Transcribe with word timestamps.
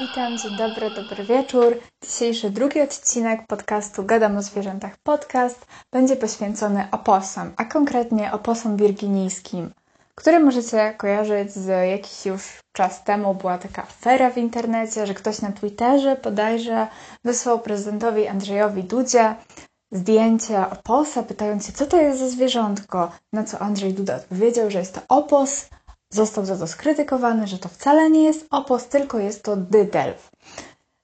Witam, 0.00 0.38
dzień 0.38 0.56
dobry, 0.56 0.90
dobry 0.90 1.24
wieczór. 1.24 1.78
Dzisiejszy 2.04 2.50
drugi 2.50 2.80
odcinek 2.80 3.46
podcastu 3.46 4.04
Gadam 4.04 4.36
o 4.36 4.42
zwierzętach 4.42 4.96
podcast 5.02 5.66
będzie 5.92 6.16
poświęcony 6.16 6.88
oposom, 6.90 7.52
a 7.56 7.64
konkretnie 7.64 8.32
oposom 8.32 8.76
wirginijskim, 8.76 9.70
które 10.14 10.40
możecie 10.40 10.94
kojarzyć 10.98 11.52
z 11.52 11.90
jakiś 11.90 12.26
już 12.26 12.60
czas 12.72 13.04
temu. 13.04 13.34
Była 13.34 13.58
taka 13.58 13.82
afera 13.82 14.30
w 14.30 14.38
internecie, 14.38 15.06
że 15.06 15.14
ktoś 15.14 15.40
na 15.40 15.52
Twitterze 15.52 16.16
bodajże 16.24 16.86
wysłał 17.24 17.58
prezydentowi 17.58 18.28
Andrzejowi 18.28 18.84
Dudzie 18.84 19.34
zdjęcie 19.92 20.70
oposa, 20.70 21.22
pytając 21.22 21.66
się, 21.66 21.72
co 21.72 21.86
to 21.86 21.96
jest 21.96 22.18
za 22.18 22.28
zwierzątko, 22.28 23.12
na 23.32 23.44
co 23.44 23.58
Andrzej 23.58 23.94
Duda 23.94 24.16
odpowiedział, 24.16 24.70
że 24.70 24.78
jest 24.78 24.94
to 24.94 25.00
opos, 25.08 25.66
Został 26.14 26.44
za 26.44 26.56
to 26.58 26.66
skrytykowany, 26.66 27.46
że 27.46 27.58
to 27.58 27.68
wcale 27.68 28.10
nie 28.10 28.24
jest 28.24 28.46
opos, 28.50 28.86
tylko 28.88 29.18
jest 29.18 29.42
to 29.42 29.56
dydelf. 29.56 30.30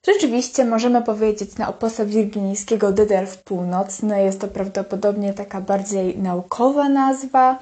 Rzeczywiście 0.07 0.65
możemy 0.65 1.01
powiedzieć 1.01 1.57
na 1.57 1.69
oposa 1.69 2.05
wirginijskiego 2.05 2.91
dydelf 2.91 3.37
północny. 3.37 4.23
Jest 4.23 4.41
to 4.41 4.47
prawdopodobnie 4.47 5.33
taka 5.33 5.61
bardziej 5.61 6.17
naukowa 6.17 6.89
nazwa, 6.89 7.59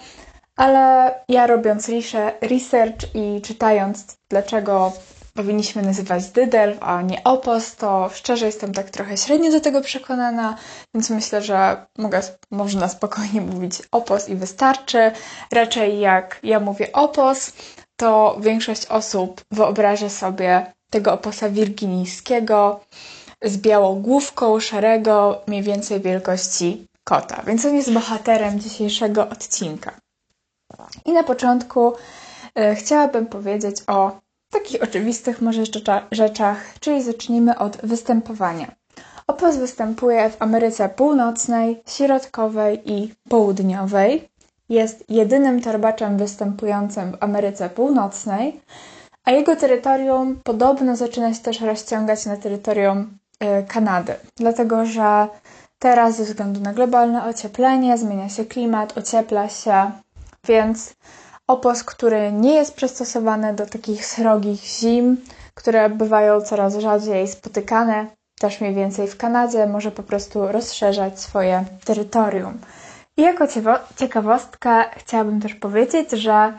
ale 0.56 1.14
ja 1.30 1.48
robiąc 1.48 1.90
research 2.42 3.16
i 3.16 3.42
czytając, 3.42 4.18
dlaczego 4.30 4.92
powinniśmy 5.34 5.82
nazywać 5.82 6.30
dydelf, 6.30 6.78
a 6.82 7.02
nie 7.02 7.24
opos, 7.24 7.76
to 7.76 8.10
szczerze 8.14 8.46
jestem 8.46 8.74
tak 8.74 8.90
trochę 8.90 9.18
średnio 9.18 9.52
do 9.52 9.62
tego 9.62 9.82
przekonana, 9.82 10.58
więc 10.94 11.10
myślę, 11.10 11.42
że 11.42 11.86
mogę, 11.98 12.22
można 12.52 12.90
spokojnie 12.90 13.42
mówić 13.42 13.82
opos 13.92 14.30
i 14.30 14.36
wystarczy. 14.36 15.12
Raczej 15.52 16.00
jak 16.00 16.40
ja 16.44 16.60
mówię 16.60 16.92
opos, 16.94 17.54
to 17.96 18.38
większość 18.42 18.86
osób 18.86 19.42
wyobraża 19.52 20.10
sobie 20.10 20.74
tego 20.90 21.14
oposa 21.14 21.50
wirginijskiego 21.50 22.80
z 23.44 23.58
białą 23.58 24.02
główką, 24.02 24.60
szarego, 24.60 25.42
mniej 25.48 25.64
więcej 25.64 26.02
wielkości 26.02 26.88
kota. 27.04 27.44
Więc 27.48 27.66
on 27.66 27.76
jest 27.76 27.94
bohaterem 27.94 28.60
dzisiejszego 28.60 29.30
odcinka. 29.30 29.92
I 31.06 31.14
na 31.14 31.24
początku 31.24 31.94
y, 32.60 32.76
chciałabym 32.76 33.26
powiedzieć 33.26 33.76
o 33.88 34.20
takich 34.52 34.84
oczywistych 34.84 35.42
może 35.42 35.64
rzeczach, 36.12 36.58
czyli 36.80 37.04
zacznijmy 37.04 37.58
od 37.58 37.78
występowania. 37.78 38.72
Opos 39.28 39.58
występuje 39.58 40.30
w 40.30 40.42
Ameryce 40.42 40.90
Północnej, 40.90 41.82
Środkowej 41.88 42.92
i 42.92 43.14
Południowej. 43.30 44.30
Jest 44.70 45.10
jedynym 45.10 45.62
torbaczem 45.62 46.18
występującym 46.18 47.12
w 47.12 47.24
Ameryce 47.24 47.70
Północnej, 47.70 48.62
a 49.26 49.32
jego 49.32 49.56
terytorium 49.56 50.40
podobno 50.44 50.96
zaczyna 50.96 51.34
się 51.34 51.40
też 51.40 51.62
rozciągać 51.62 52.26
na 52.26 52.38
terytorium 52.38 53.18
y, 53.44 53.66
Kanady, 53.68 54.14
dlatego 54.36 54.86
że 54.86 55.28
teraz 55.80 56.16
ze 56.16 56.24
względu 56.24 56.62
na 56.62 56.74
globalne 56.74 57.26
ocieplenie 57.26 57.98
zmienia 57.98 58.30
się 58.30 58.46
klimat, 58.46 58.98
ociepla 58.98 59.50
się, 59.50 59.92
więc 60.48 60.94
opos, 61.50 61.84
który 61.84 62.32
nie 62.32 62.54
jest 62.54 62.74
przystosowany 62.74 63.54
do 63.54 63.66
takich 63.66 64.06
srogich 64.06 64.62
zim, 64.62 65.18
które 65.54 65.90
bywają 65.90 66.42
coraz 66.42 66.76
rzadziej 66.78 67.28
spotykane, 67.28 68.06
też 68.40 68.62
mniej 68.62 68.74
więcej 68.76 69.08
w 69.08 69.18
Kanadzie, 69.18 69.68
może 69.68 69.92
po 69.92 70.04
prostu 70.04 70.48
rozszerzać 70.48 71.20
swoje 71.20 71.66
terytorium. 71.86 72.58
I 73.18 73.22
jako 73.22 73.46
ciekawostkę 73.96 74.84
chciałabym 74.98 75.42
też 75.42 75.56
powiedzieć, 75.56 76.12
że 76.12 76.54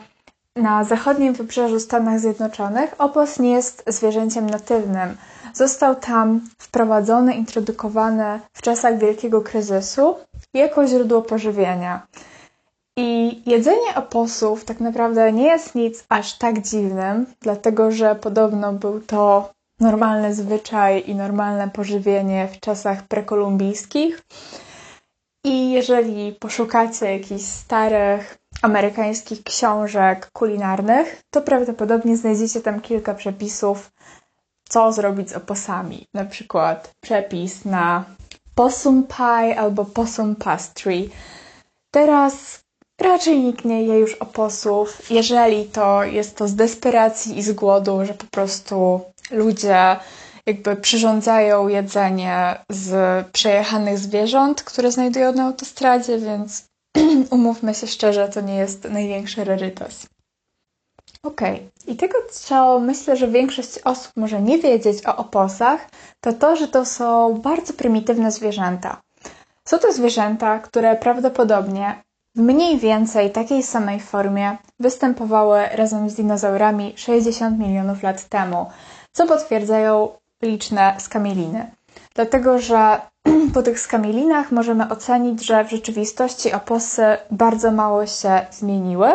na 0.55 0.83
zachodnim 0.83 1.33
wybrzeżu 1.33 1.79
Stanów 1.79 2.19
Zjednoczonych 2.19 2.95
opos 2.97 3.39
nie 3.39 3.51
jest 3.51 3.83
zwierzęciem 3.87 4.49
natywnym. 4.49 5.17
Został 5.53 5.95
tam 5.95 6.41
wprowadzony, 6.57 7.33
introdukowany 7.33 8.39
w 8.53 8.61
czasach 8.61 8.97
wielkiego 8.97 9.41
kryzysu 9.41 10.15
jako 10.53 10.87
źródło 10.87 11.21
pożywienia. 11.21 12.07
I 12.97 13.41
jedzenie 13.45 13.95
oposów 13.95 14.65
tak 14.65 14.79
naprawdę 14.79 15.31
nie 15.31 15.45
jest 15.45 15.75
nic 15.75 16.05
aż 16.09 16.37
tak 16.37 16.61
dziwnym, 16.61 17.25
dlatego 17.41 17.91
że 17.91 18.15
podobno 18.15 18.73
był 18.73 19.01
to 19.01 19.51
normalny 19.79 20.35
zwyczaj 20.35 21.03
i 21.07 21.15
normalne 21.15 21.69
pożywienie 21.69 22.47
w 22.47 22.59
czasach 22.59 23.07
prekolumbijskich. 23.07 24.21
I 25.43 25.71
jeżeli 25.71 26.31
poszukacie 26.33 27.13
jakichś 27.13 27.43
starych 27.43 28.37
amerykańskich 28.61 29.43
książek 29.43 30.29
kulinarnych, 30.33 31.21
to 31.29 31.41
prawdopodobnie 31.41 32.17
znajdziecie 32.17 32.61
tam 32.61 32.81
kilka 32.81 33.13
przepisów, 33.13 33.91
co 34.69 34.91
zrobić 34.91 35.29
z 35.29 35.33
oposami. 35.33 36.07
Na 36.13 36.25
przykład 36.25 36.93
przepis 37.01 37.65
na 37.65 38.05
possum 38.55 39.03
pie 39.03 39.59
albo 39.59 39.85
possum 39.85 40.35
pastry. 40.35 41.09
Teraz 41.91 42.60
Raczej 43.01 43.39
nikt 43.39 43.65
nie 43.65 43.83
je 43.83 43.99
już 43.99 44.13
oposów. 44.13 45.11
Jeżeli 45.11 45.65
to 45.65 46.03
jest 46.03 46.35
to 46.35 46.47
z 46.47 46.55
desperacji 46.55 47.37
i 47.37 47.43
z 47.43 47.51
głodu, 47.51 48.05
że 48.05 48.13
po 48.13 48.25
prostu 48.25 49.01
ludzie 49.31 49.97
jakby 50.45 50.75
przyrządzają 50.75 51.67
jedzenie 51.67 52.55
z 52.69 52.93
przejechanych 53.27 53.99
zwierząt, 53.99 54.63
które 54.63 54.91
znajdują 54.91 55.33
na 55.33 55.43
autostradzie, 55.43 56.17
więc 56.17 56.65
umówmy 57.31 57.73
się 57.73 57.87
szczerze, 57.87 58.29
to 58.29 58.41
nie 58.41 58.55
jest 58.55 58.83
największy 58.83 59.43
rarytas. 59.43 60.07
Okej, 61.23 61.55
okay. 61.55 61.93
i 61.93 61.95
tego, 61.95 62.17
co 62.31 62.79
myślę, 62.79 63.17
że 63.17 63.27
większość 63.27 63.79
osób 63.83 64.11
może 64.15 64.41
nie 64.41 64.59
wiedzieć 64.59 65.05
o 65.05 65.15
oposach, 65.15 65.89
to 66.19 66.33
to, 66.33 66.55
że 66.55 66.67
to 66.67 66.85
są 66.85 67.33
bardzo 67.33 67.73
prymitywne 67.73 68.31
zwierzęta. 68.31 69.01
Są 69.67 69.79
to 69.79 69.93
zwierzęta, 69.93 70.59
które 70.59 70.95
prawdopodobnie 70.95 72.03
w 72.35 72.39
mniej 72.39 72.79
więcej 72.79 73.31
takiej 73.31 73.63
samej 73.63 73.99
formie 73.99 74.57
występowały 74.79 75.65
razem 75.71 76.09
z 76.09 76.15
dinozaurami 76.15 76.93
60 76.95 77.59
milionów 77.59 78.03
lat 78.03 78.25
temu, 78.29 78.65
co 79.11 79.27
potwierdzają 79.27 80.09
liczne 80.41 80.95
skamieliny. 80.99 81.71
Dlatego, 82.15 82.59
że 82.59 83.01
po 83.53 83.63
tych 83.63 83.79
skamielinach 83.79 84.51
możemy 84.51 84.89
ocenić, 84.89 85.45
że 85.45 85.65
w 85.65 85.69
rzeczywistości 85.69 86.53
oposy 86.53 87.03
bardzo 87.31 87.71
mało 87.71 88.07
się 88.07 88.45
zmieniły, 88.51 89.09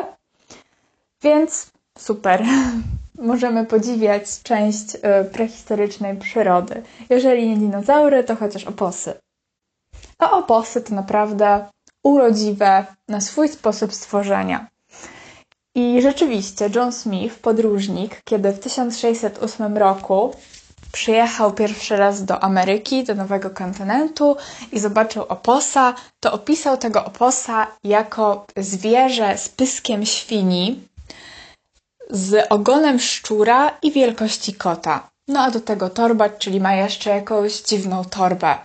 więc 1.23 1.71
super. 1.99 2.45
Możemy 3.19 3.67
podziwiać 3.67 4.43
część 4.43 4.95
y, 4.95 5.01
prehistorycznej 5.33 6.17
przyrody. 6.17 6.83
Jeżeli 7.11 7.49
nie 7.49 7.57
dinozaury, 7.57 8.25
to 8.25 8.37
chociaż 8.37 8.65
oposy. 8.65 9.15
A 10.19 10.31
oposy 10.31 10.83
to 10.83 10.95
naprawdę 10.95 11.67
urodziwe 12.07 12.87
na 13.09 13.21
swój 13.21 13.49
sposób 13.49 13.95
stworzenia. 13.95 14.67
I 15.75 16.03
rzeczywiście 16.03 16.71
John 16.75 16.93
Smith, 16.93 17.39
podróżnik, 17.39 18.21
kiedy 18.25 18.53
w 18.53 18.59
1608 18.59 19.77
roku 19.79 20.35
przyjechał 20.93 21.53
pierwszy 21.53 21.97
raz 21.97 22.25
do 22.25 22.43
Ameryki, 22.43 23.05
do 23.05 23.15
nowego 23.15 23.51
kontynentu 23.51 24.37
i 24.73 24.79
zobaczył 24.79 25.23
oposa, 25.23 25.95
to 26.21 26.33
opisał 26.33 26.77
tego 26.77 27.05
oposa 27.05 27.67
jako 27.85 28.47
zwierzę 28.57 29.39
z 29.39 29.49
pyskiem 29.49 30.07
świni, 30.07 30.89
z 32.11 32.47
ogonem 32.53 32.99
szczura 33.01 33.79
i 33.83 33.93
wielkości 33.93 34.55
kota. 34.55 35.09
No 35.29 35.41
a 35.41 35.51
do 35.51 35.61
tego 35.61 35.91
torba, 35.91 36.29
czyli 36.29 36.61
ma 36.61 36.75
jeszcze 36.75 37.11
jakąś 37.11 37.63
dziwną 37.63 38.05
torbę. 38.05 38.59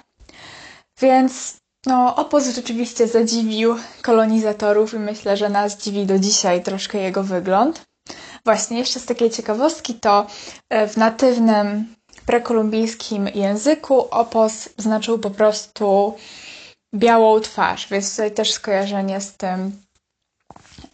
Więc 1.02 1.61
no, 1.86 2.16
opos 2.16 2.48
rzeczywiście 2.48 3.08
zadziwił 3.08 3.76
kolonizatorów 4.02 4.94
i 4.94 5.00
myślę, 5.00 5.38
że 5.38 5.50
nas 5.50 5.78
dziwi 5.78 6.06
do 6.06 6.20
dzisiaj 6.20 6.64
troszkę 6.64 6.98
jego 6.98 7.24
wygląd. 7.24 7.86
Właśnie, 8.46 8.80
jeszcze 8.80 9.00
z 9.00 9.06
takiej 9.06 9.30
ciekawostki 9.30 9.94
to 9.94 10.28
e, 10.70 10.88
w 10.88 10.98
natywnym 10.98 11.96
prekolumbijskim 12.26 13.28
języku 13.28 14.08
opos 14.12 14.70
znaczył 14.78 15.20
po 15.20 15.30
prostu 15.30 16.16
białą 16.96 17.40
twarz, 17.40 17.88
więc 17.88 18.12
tutaj 18.12 18.32
też 18.32 18.52
skojarzenie 18.52 19.22
z 19.22 19.34
tym 19.38 19.72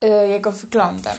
e, 0.02 0.28
jego 0.28 0.52
wyglądem. 0.52 1.18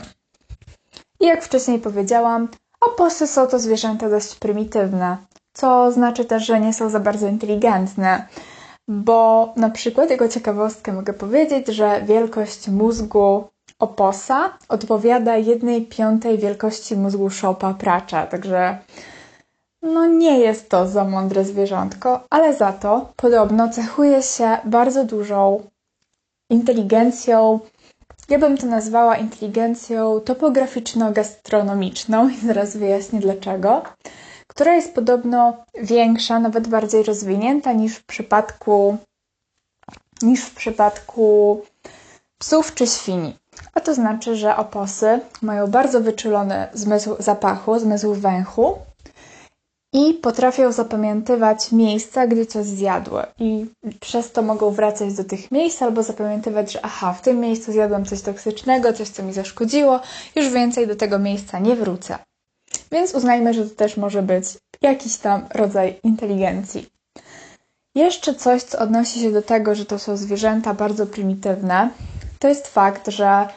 I 1.19 1.25
jak 1.25 1.43
wcześniej 1.43 1.79
powiedziałam, 1.79 2.47
oposy 2.81 3.27
są 3.27 3.47
to 3.47 3.59
zwierzęta 3.59 4.09
dość 4.09 4.35
prymitywne, 4.35 5.17
co 5.53 5.91
znaczy 5.91 6.25
też, 6.25 6.45
że 6.45 6.59
nie 6.59 6.73
są 6.73 6.89
za 6.89 6.99
bardzo 6.99 7.27
inteligentne 7.27 8.27
bo 8.89 9.53
na 9.55 9.69
przykład, 9.69 10.09
jako 10.09 10.27
ciekawostkę 10.27 10.93
mogę 10.93 11.13
powiedzieć, 11.13 11.67
że 11.67 12.01
wielkość 12.05 12.67
mózgu 12.67 13.43
oposa 13.79 14.57
odpowiada 14.69 15.37
jednej 15.37 15.85
piątej 15.85 16.37
wielkości 16.37 16.95
mózgu 16.95 17.29
szopa 17.29 17.73
pracza, 17.73 18.27
także 18.27 18.77
no 19.81 20.07
nie 20.07 20.39
jest 20.39 20.69
to 20.69 20.87
za 20.87 21.05
mądre 21.05 21.45
zwierzątko, 21.45 22.23
ale 22.29 22.55
za 22.55 22.73
to 22.73 23.13
podobno 23.15 23.69
cechuje 23.69 24.23
się 24.23 24.57
bardzo 24.65 25.05
dużą 25.05 25.63
inteligencją, 26.49 27.59
ja 28.29 28.39
bym 28.39 28.57
to 28.57 28.67
nazwała 28.67 29.17
inteligencją 29.17 30.19
topograficzno-gastronomiczną 30.19 32.29
i 32.29 32.37
zaraz 32.37 32.77
wyjaśnię 32.77 33.19
dlaczego 33.19 33.81
która 34.59 34.75
jest 34.75 34.95
podobno 34.95 35.53
większa, 35.81 36.39
nawet 36.39 36.67
bardziej 36.67 37.03
rozwinięta 37.03 37.73
niż 37.73 37.95
w 37.95 38.05
przypadku 38.05 38.97
niż 40.21 40.41
w 40.41 40.55
przypadku 40.55 41.61
psów 42.39 42.73
czy 42.73 42.87
świni. 42.87 43.37
A 43.73 43.79
to 43.79 43.93
znaczy, 43.93 44.35
że 44.35 44.57
oposy 44.57 45.19
mają 45.41 45.67
bardzo 45.67 46.01
wyczulony 46.01 46.67
zmysł 46.73 47.15
zapachu, 47.19 47.79
zmysł 47.79 48.13
węchu 48.13 48.77
i 49.93 50.13
potrafią 50.13 50.71
zapamiętywać 50.71 51.71
miejsca, 51.71 52.27
gdzie 52.27 52.45
coś 52.45 52.65
zjadły. 52.65 53.23
I 53.37 53.65
przez 53.99 54.31
to 54.31 54.41
mogą 54.41 54.71
wracać 54.71 55.13
do 55.13 55.23
tych 55.23 55.51
miejsc 55.51 55.81
albo 55.81 56.03
zapamiętywać, 56.03 56.71
że 56.71 56.79
aha, 56.85 57.13
w 57.13 57.21
tym 57.21 57.39
miejscu 57.39 57.71
zjadłam 57.71 58.05
coś 58.05 58.21
toksycznego, 58.21 58.93
coś, 58.93 59.09
co 59.09 59.23
mi 59.23 59.33
zaszkodziło, 59.33 59.99
już 60.35 60.49
więcej 60.49 60.87
do 60.87 60.95
tego 60.95 61.19
miejsca 61.19 61.59
nie 61.59 61.75
wrócę. 61.75 62.28
Więc 62.91 63.13
uznajmy, 63.13 63.53
że 63.53 63.65
to 63.65 63.75
też 63.75 63.97
może 63.97 64.21
być 64.21 64.45
jakiś 64.81 65.17
tam 65.17 65.45
rodzaj 65.53 65.99
inteligencji. 66.03 66.89
Jeszcze 67.95 68.35
coś, 68.35 68.63
co 68.63 68.79
odnosi 68.79 69.19
się 69.19 69.31
do 69.31 69.41
tego, 69.41 69.75
że 69.75 69.85
to 69.85 69.99
są 69.99 70.17
zwierzęta 70.17 70.73
bardzo 70.73 71.05
prymitywne, 71.07 71.89
to 72.39 72.47
jest 72.47 72.67
fakt, 72.67 73.07
że 73.07 73.47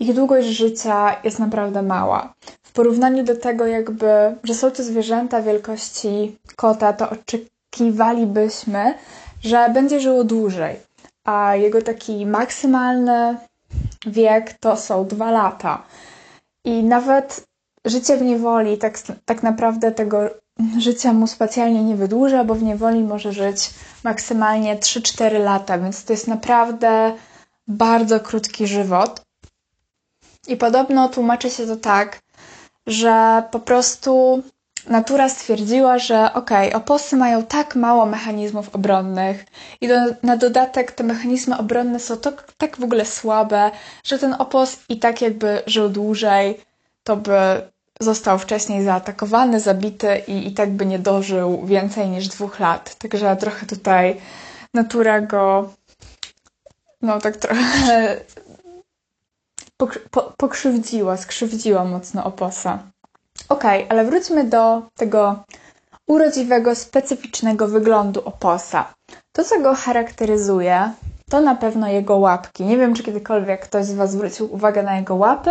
ich 0.00 0.14
długość 0.14 0.48
życia 0.48 1.16
jest 1.24 1.38
naprawdę 1.38 1.82
mała. 1.82 2.34
W 2.62 2.72
porównaniu 2.72 3.24
do 3.24 3.36
tego, 3.36 3.66
jakby, 3.66 4.36
że 4.44 4.54
są 4.54 4.70
to 4.70 4.82
zwierzęta 4.82 5.42
wielkości 5.42 6.38
kota, 6.56 6.92
to 6.92 7.10
oczekiwalibyśmy, 7.10 8.94
że 9.42 9.70
będzie 9.74 10.00
żyło 10.00 10.24
dłużej. 10.24 10.76
A 11.24 11.56
jego 11.56 11.82
taki 11.82 12.26
maksymalny 12.26 13.36
wiek 14.06 14.52
to 14.52 14.76
są 14.76 15.06
dwa 15.06 15.30
lata. 15.30 15.82
I 16.64 16.84
nawet 16.84 17.47
życie 17.84 18.16
w 18.16 18.22
niewoli 18.22 18.78
tak, 18.78 18.98
tak 19.24 19.42
naprawdę 19.42 19.92
tego 19.92 20.30
życia 20.78 21.12
mu 21.12 21.26
specjalnie 21.26 21.84
nie 21.84 21.96
wydłuża, 21.96 22.44
bo 22.44 22.54
w 22.54 22.62
niewoli 22.62 23.02
może 23.02 23.32
żyć 23.32 23.70
maksymalnie 24.04 24.76
3-4 24.76 25.40
lata, 25.40 25.78
więc 25.78 26.04
to 26.04 26.12
jest 26.12 26.28
naprawdę 26.28 27.12
bardzo 27.68 28.20
krótki 28.20 28.66
żywot. 28.66 29.22
I 30.48 30.56
podobno 30.56 31.08
tłumaczy 31.08 31.50
się 31.50 31.66
to 31.66 31.76
tak, 31.76 32.20
że 32.86 33.42
po 33.50 33.60
prostu 33.60 34.42
natura 34.86 35.28
stwierdziła, 35.28 35.98
że 35.98 36.32
okej, 36.34 36.68
okay, 36.68 36.80
oposy 36.80 37.16
mają 37.16 37.42
tak 37.42 37.76
mało 37.76 38.06
mechanizmów 38.06 38.74
obronnych 38.74 39.44
i 39.80 39.88
do, 39.88 39.94
na 40.22 40.36
dodatek 40.36 40.92
te 40.92 41.04
mechanizmy 41.04 41.58
obronne 41.58 42.00
są 42.00 42.16
to, 42.16 42.32
tak 42.58 42.76
w 42.76 42.84
ogóle 42.84 43.04
słabe, 43.04 43.70
że 44.04 44.18
ten 44.18 44.34
opos 44.38 44.78
i 44.88 44.98
tak 44.98 45.22
jakby 45.22 45.62
żył 45.66 45.88
dłużej, 45.88 46.60
to 47.08 47.16
by 47.16 47.62
został 48.00 48.38
wcześniej 48.38 48.84
zaatakowany, 48.84 49.60
zabity 49.60 50.22
i, 50.26 50.46
i 50.46 50.52
tak 50.52 50.70
by 50.70 50.86
nie 50.86 50.98
dożył 50.98 51.66
więcej 51.66 52.08
niż 52.08 52.28
dwóch 52.28 52.60
lat. 52.60 52.94
Także 52.94 53.36
trochę 53.36 53.66
tutaj 53.66 54.20
natura 54.74 55.20
go 55.20 55.70
no 57.02 57.20
tak 57.20 57.36
trochę 57.36 58.16
pokrzywdziła, 60.36 61.16
skrzywdziła 61.16 61.84
mocno 61.84 62.24
oposa. 62.24 62.78
Okej, 63.48 63.84
okay, 63.84 63.90
ale 63.90 64.04
wróćmy 64.04 64.44
do 64.44 64.82
tego 64.96 65.44
urodziwego, 66.06 66.74
specyficznego 66.74 67.68
wyglądu 67.68 68.22
oposa. 68.24 68.94
To, 69.32 69.44
co 69.44 69.60
go 69.60 69.74
charakteryzuje, 69.74 70.92
to 71.30 71.40
na 71.40 71.54
pewno 71.54 71.88
jego 71.88 72.16
łapki. 72.16 72.64
Nie 72.64 72.76
wiem, 72.76 72.94
czy 72.94 73.02
kiedykolwiek 73.02 73.60
ktoś 73.60 73.86
z 73.86 73.94
Was 73.94 74.12
zwrócił 74.12 74.54
uwagę 74.54 74.82
na 74.82 74.96
jego 74.96 75.14
łapy. 75.14 75.50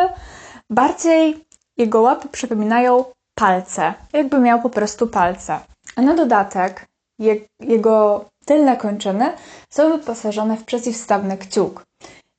Bardziej 0.69 1.46
jego 1.77 2.01
łapy 2.01 2.27
przypominają 2.29 3.05
palce, 3.35 3.93
jakby 4.13 4.39
miał 4.39 4.61
po 4.61 4.69
prostu 4.69 5.07
palce. 5.07 5.59
A 5.95 6.01
na 6.01 6.15
dodatek 6.15 6.87
je, 7.19 7.35
jego 7.59 8.25
tylne 8.45 8.77
kończyny 8.77 9.33
są 9.69 9.97
wyposażone 9.97 10.57
w 10.57 10.63
przeciwstawny 10.63 11.37
kciuk. 11.37 11.83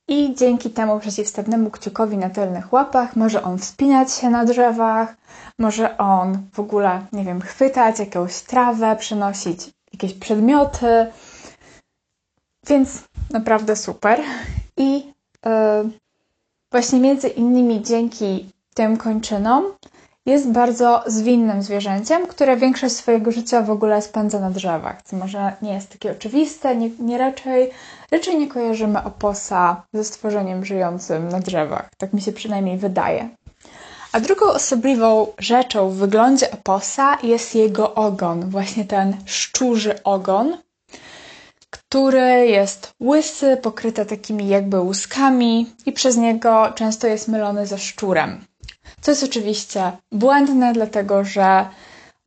I 0.07 0.35
dzięki 0.35 0.69
temu 0.69 0.99
przeciwstawnemu 0.99 1.69
kciukowi 1.71 2.17
na 2.17 2.29
tylnych 2.29 2.73
łapach 2.73 3.15
może 3.15 3.43
on 3.43 3.57
wspinać 3.57 4.13
się 4.13 4.29
na 4.29 4.45
drzewach, 4.45 5.15
może 5.59 5.97
on 5.97 6.37
w 6.53 6.59
ogóle, 6.59 7.05
nie 7.11 7.23
wiem, 7.23 7.41
chwytać 7.41 7.99
jakąś 7.99 8.41
trawę, 8.41 8.95
przenosić 8.95 9.69
jakieś 9.93 10.13
przedmioty. 10.13 11.11
Więc 12.67 13.03
naprawdę 13.29 13.75
super. 13.75 14.19
I 14.77 15.13
yy, 15.45 15.89
właśnie 16.71 16.99
między 16.99 17.27
innymi 17.27 17.83
dzięki 17.83 18.49
tym 18.79 18.97
kończynom 18.97 19.63
jest 20.25 20.51
bardzo 20.51 21.03
zwinnym 21.07 21.63
zwierzęciem, 21.63 22.27
które 22.27 22.57
większość 22.57 22.95
swojego 22.95 23.31
życia 23.31 23.61
w 23.61 23.69
ogóle 23.69 24.01
spędza 24.01 24.39
na 24.39 24.49
drzewach, 24.49 25.01
co 25.01 25.15
może 25.15 25.53
nie 25.61 25.73
jest 25.73 25.89
takie 25.89 26.11
oczywiste, 26.11 26.75
nie, 26.75 26.89
nie 26.99 27.17
raczej, 27.17 27.71
raczej 28.11 28.37
nie 28.37 28.47
kojarzymy 28.47 29.03
oposa 29.03 29.83
ze 29.93 30.03
stworzeniem 30.03 30.65
żyjącym 30.65 31.29
na 31.29 31.39
drzewach. 31.39 31.89
Tak 31.97 32.13
mi 32.13 32.21
się 32.21 32.31
przynajmniej 32.31 32.77
wydaje. 32.77 33.29
A 34.11 34.19
drugą 34.19 34.45
osobliwą 34.45 35.27
rzeczą 35.37 35.89
w 35.89 35.95
wyglądzie 35.95 36.51
oposa 36.51 37.17
jest 37.23 37.55
jego 37.55 37.95
ogon, 37.95 38.49
właśnie 38.49 38.85
ten 38.85 39.17
szczurzy 39.25 40.03
ogon, 40.03 40.57
który 41.69 42.47
jest 42.47 42.93
łysy, 43.01 43.57
pokryty 43.57 44.05
takimi 44.05 44.47
jakby 44.47 44.79
łuskami 44.79 45.73
i 45.85 45.91
przez 45.91 46.17
niego 46.17 46.71
często 46.75 47.07
jest 47.07 47.27
mylony 47.27 47.67
ze 47.67 47.77
szczurem. 47.77 48.48
Co 49.01 49.11
jest 49.11 49.23
oczywiście 49.23 49.91
błędne, 50.11 50.73
dlatego 50.73 51.23
że 51.23 51.69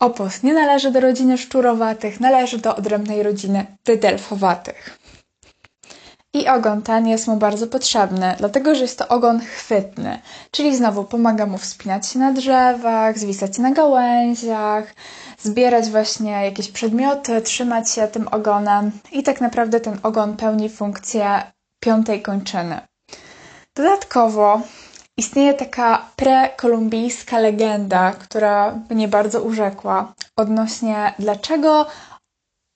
opos 0.01 0.43
nie 0.43 0.55
należy 0.55 0.91
do 0.91 1.01
rodziny 1.01 1.39
szczurowatych, 1.39 2.21
należy 2.21 2.59
do 2.59 2.77
odrębnej 2.77 3.23
rodziny 3.23 3.67
dydelfowatych. 3.85 4.99
I 6.35 6.49
ogon 6.49 6.83
ten 6.83 7.07
jest 7.07 7.27
mu 7.29 7.37
bardzo 7.37 7.67
potrzebny, 7.67 8.35
dlatego 8.39 8.75
że 8.75 8.83
jest 8.83 8.99
to 8.99 9.09
ogon 9.09 9.41
chwytny, 9.41 10.19
czyli 10.51 10.77
znowu 10.77 11.05
pomaga 11.05 11.47
mu 11.47 11.59
wspinać 11.59 12.07
się 12.09 12.19
na 12.19 12.33
drzewach, 12.33 13.19
zwisać 13.19 13.59
na 13.59 13.71
gałęziach, 13.71 14.95
zbierać 15.39 15.91
właśnie 15.91 16.31
jakieś 16.31 16.71
przedmioty, 16.71 17.41
trzymać 17.41 17.91
się 17.91 18.09
tym 18.09 18.29
ogonem 18.29 18.91
i 19.13 19.23
tak 19.23 19.41
naprawdę 19.41 19.81
ten 19.81 19.99
ogon 20.03 20.37
pełni 20.37 20.69
funkcję 20.71 21.43
piątej 21.81 22.23
kończyny. 22.23 22.81
Dodatkowo 23.77 24.61
Istnieje 25.19 25.55
taka 25.55 26.07
prekolumbijska 26.17 27.39
legenda, 27.39 28.13
która 28.13 28.79
mnie 28.91 29.09
bardzo 29.09 29.43
urzekła 29.43 30.13
odnośnie 30.37 31.15
dlaczego 31.19 31.87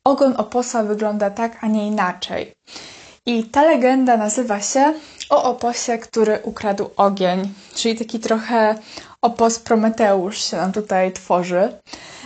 ogon 0.07 0.35
oposa 0.37 0.83
wygląda 0.83 1.31
tak, 1.31 1.65
a 1.65 1.67
nie 1.67 1.87
inaczej. 1.87 2.53
I 3.27 3.45
ta 3.45 3.63
legenda 3.63 4.17
nazywa 4.17 4.61
się 4.61 4.95
o 5.31 5.45
oposie, 5.45 5.99
który 5.99 6.39
ukradł 6.43 6.91
ogień, 6.97 7.53
czyli 7.75 7.99
taki 7.99 8.21
trochę 8.21 8.75
opos 9.23 9.59
Prometeusz 9.59 10.45
się 10.45 10.57
nam 10.57 10.73
tutaj 10.73 11.13
tworzy, 11.13 11.73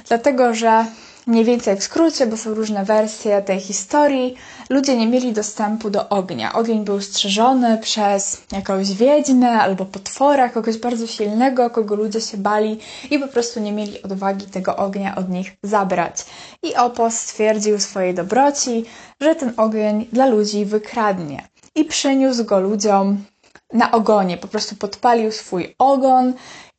dlatego 0.09 0.55
że 0.55 0.85
mniej 1.31 1.45
więcej 1.45 1.77
w 1.77 1.83
skrócie, 1.83 2.27
bo 2.27 2.37
są 2.37 2.55
różne 2.55 2.85
wersje 2.85 3.43
tej 3.43 3.61
historii, 3.61 4.35
ludzie 4.71 4.97
nie 4.97 5.07
mieli 5.07 5.33
dostępu 5.33 5.91
do 5.91 6.09
ognia. 6.09 6.53
Ogień 6.53 6.85
był 6.85 7.01
strzeżony 7.01 7.79
przez 7.79 8.43
jakąś 8.53 8.93
wiedźmę 8.93 9.51
albo 9.51 9.85
potwora, 9.85 10.49
kogoś 10.49 10.79
bardzo 10.79 11.07
silnego, 11.07 11.71
kogo 11.71 11.95
ludzie 11.95 12.21
się 12.21 12.37
bali 12.37 12.79
i 13.11 13.19
po 13.19 13.29
prostu 13.29 13.61
nie 13.61 13.73
mieli 13.73 14.03
odwagi 14.03 14.47
tego 14.47 14.77
ognia 14.77 15.17
od 15.17 15.29
nich 15.29 15.57
zabrać. 15.63 16.25
I 16.63 16.77
Opos 16.77 17.15
stwierdził 17.15 17.81
swojej 17.81 18.15
dobroci, 18.15 18.85
że 19.21 19.35
ten 19.35 19.53
ogień 19.57 20.07
dla 20.13 20.27
ludzi 20.27 20.65
wykradnie. 20.65 21.49
I 21.75 21.85
przyniósł 21.85 22.45
go 22.45 22.61
ludziom 22.61 23.25
na 23.73 23.93
ogonie, 23.93 24.37
po 24.37 24.49
prostu 24.49 24.77
podpalił 24.77 25.33
swój 25.33 25.75
ogon 25.79 26.35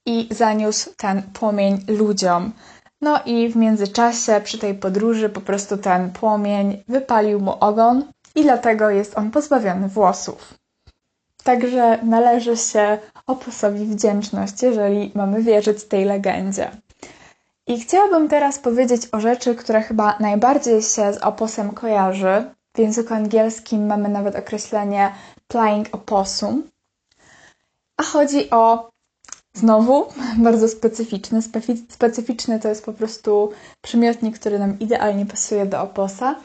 i 0.06 0.28
zaniósł 0.32 0.90
ten 0.98 1.24
płomień 1.34 1.86
ludziom. 1.88 2.52
No 3.02 3.20
i 3.26 3.50
w 3.50 3.56
międzyczasie 3.56 4.42
przy 4.44 4.58
tej 4.60 4.76
podróży 4.76 5.30
po 5.30 5.42
prostu 5.42 5.78
ten 5.78 6.12
płomień 6.12 6.84
wypalił 6.88 7.40
mu 7.40 7.52
ogon 7.60 8.04
i 8.36 8.44
dlatego 8.44 8.90
jest 8.90 9.18
on 9.18 9.32
pozbawiony 9.32 9.88
włosów. 9.88 10.54
Także 11.44 12.00
należy 12.04 12.58
się 12.58 12.98
oposowi 13.28 13.86
wdzięczność, 13.86 14.62
jeżeli 14.62 15.12
mamy 15.16 15.44
wierzyć 15.44 15.84
tej 15.84 16.06
legendzie. 16.06 16.72
I 17.68 17.80
chciałabym 17.80 18.28
teraz 18.30 18.60
powiedzieć 18.60 19.02
o 19.12 19.20
rzeczy, 19.20 19.56
która 19.56 19.82
chyba 19.82 20.18
najbardziej 20.20 20.82
się 20.82 21.14
z 21.14 21.18
oposem 21.18 21.72
kojarzy. 21.72 22.54
W 22.76 22.80
języku 22.80 23.14
angielskim 23.14 23.88
mamy 23.88 24.10
nawet 24.10 24.36
określenie 24.36 25.12
flying 25.52 25.88
opossum. 25.92 26.64
A 27.98 28.04
chodzi 28.04 28.50
o 28.50 28.91
Znowu 29.54 30.08
bardzo 30.48 30.68
specyficzny. 30.68 31.42
Specyficzny 31.90 32.60
to 32.60 32.70
jest 32.70 32.86
po 32.86 32.94
prostu 32.94 33.52
przymiotnik, 33.82 34.40
który 34.40 34.60
nam 34.60 34.80
idealnie 34.80 35.26
pasuje 35.26 35.66
do 35.66 35.82
oposa. 35.82 36.36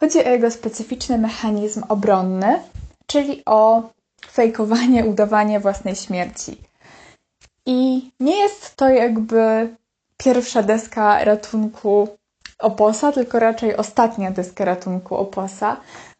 Chodzi 0.00 0.24
o 0.24 0.28
jego 0.30 0.50
specyficzny 0.50 1.18
mechanizm 1.18 1.82
obronny, 1.88 2.58
czyli 3.06 3.42
o 3.46 3.82
fejkowanie, 4.30 5.04
udawanie 5.10 5.60
własnej 5.60 5.96
śmierci. 5.96 6.56
I 7.66 8.10
nie 8.20 8.36
jest 8.36 8.76
to 8.76 8.88
jakby 8.88 9.74
pierwsza 10.16 10.62
deska 10.62 11.24
ratunku 11.24 12.08
oposa, 12.58 13.12
tylko 13.12 13.38
raczej 13.38 13.76
ostatnia 13.76 14.30
deska 14.30 14.64
ratunku 14.64 15.16
oposa. 15.16 15.76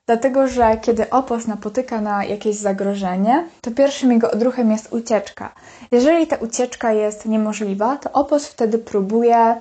Dlatego, 0.06 0.48
że 0.48 0.76
kiedy 0.76 1.10
opos 1.10 1.46
napotyka 1.46 2.00
na 2.00 2.24
jakieś 2.24 2.56
zagrożenie, 2.56 3.48
to 3.60 3.70
pierwszym 3.70 4.12
jego 4.12 4.30
odruchem 4.30 4.70
jest 4.70 4.92
ucieczka. 4.92 5.54
Jeżeli 5.90 6.26
ta 6.26 6.36
ucieczka 6.36 6.92
jest 6.92 7.26
niemożliwa, 7.26 7.96
to 7.96 8.12
opos 8.12 8.46
wtedy 8.46 8.78
próbuje 8.78 9.56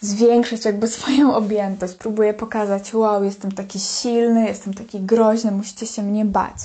zwiększyć 0.00 0.64
jakby 0.64 0.88
swoją 0.98 1.34
objętość, 1.34 1.94
próbuje 1.94 2.34
pokazać, 2.34 2.94
wow, 2.94 3.24
jestem 3.24 3.52
taki 3.52 3.80
silny, 3.80 4.44
jestem 4.46 4.74
taki 4.74 5.00
groźny, 5.00 5.50
musicie 5.50 5.86
się 5.86 6.02
mnie 6.02 6.24
bać. 6.24 6.56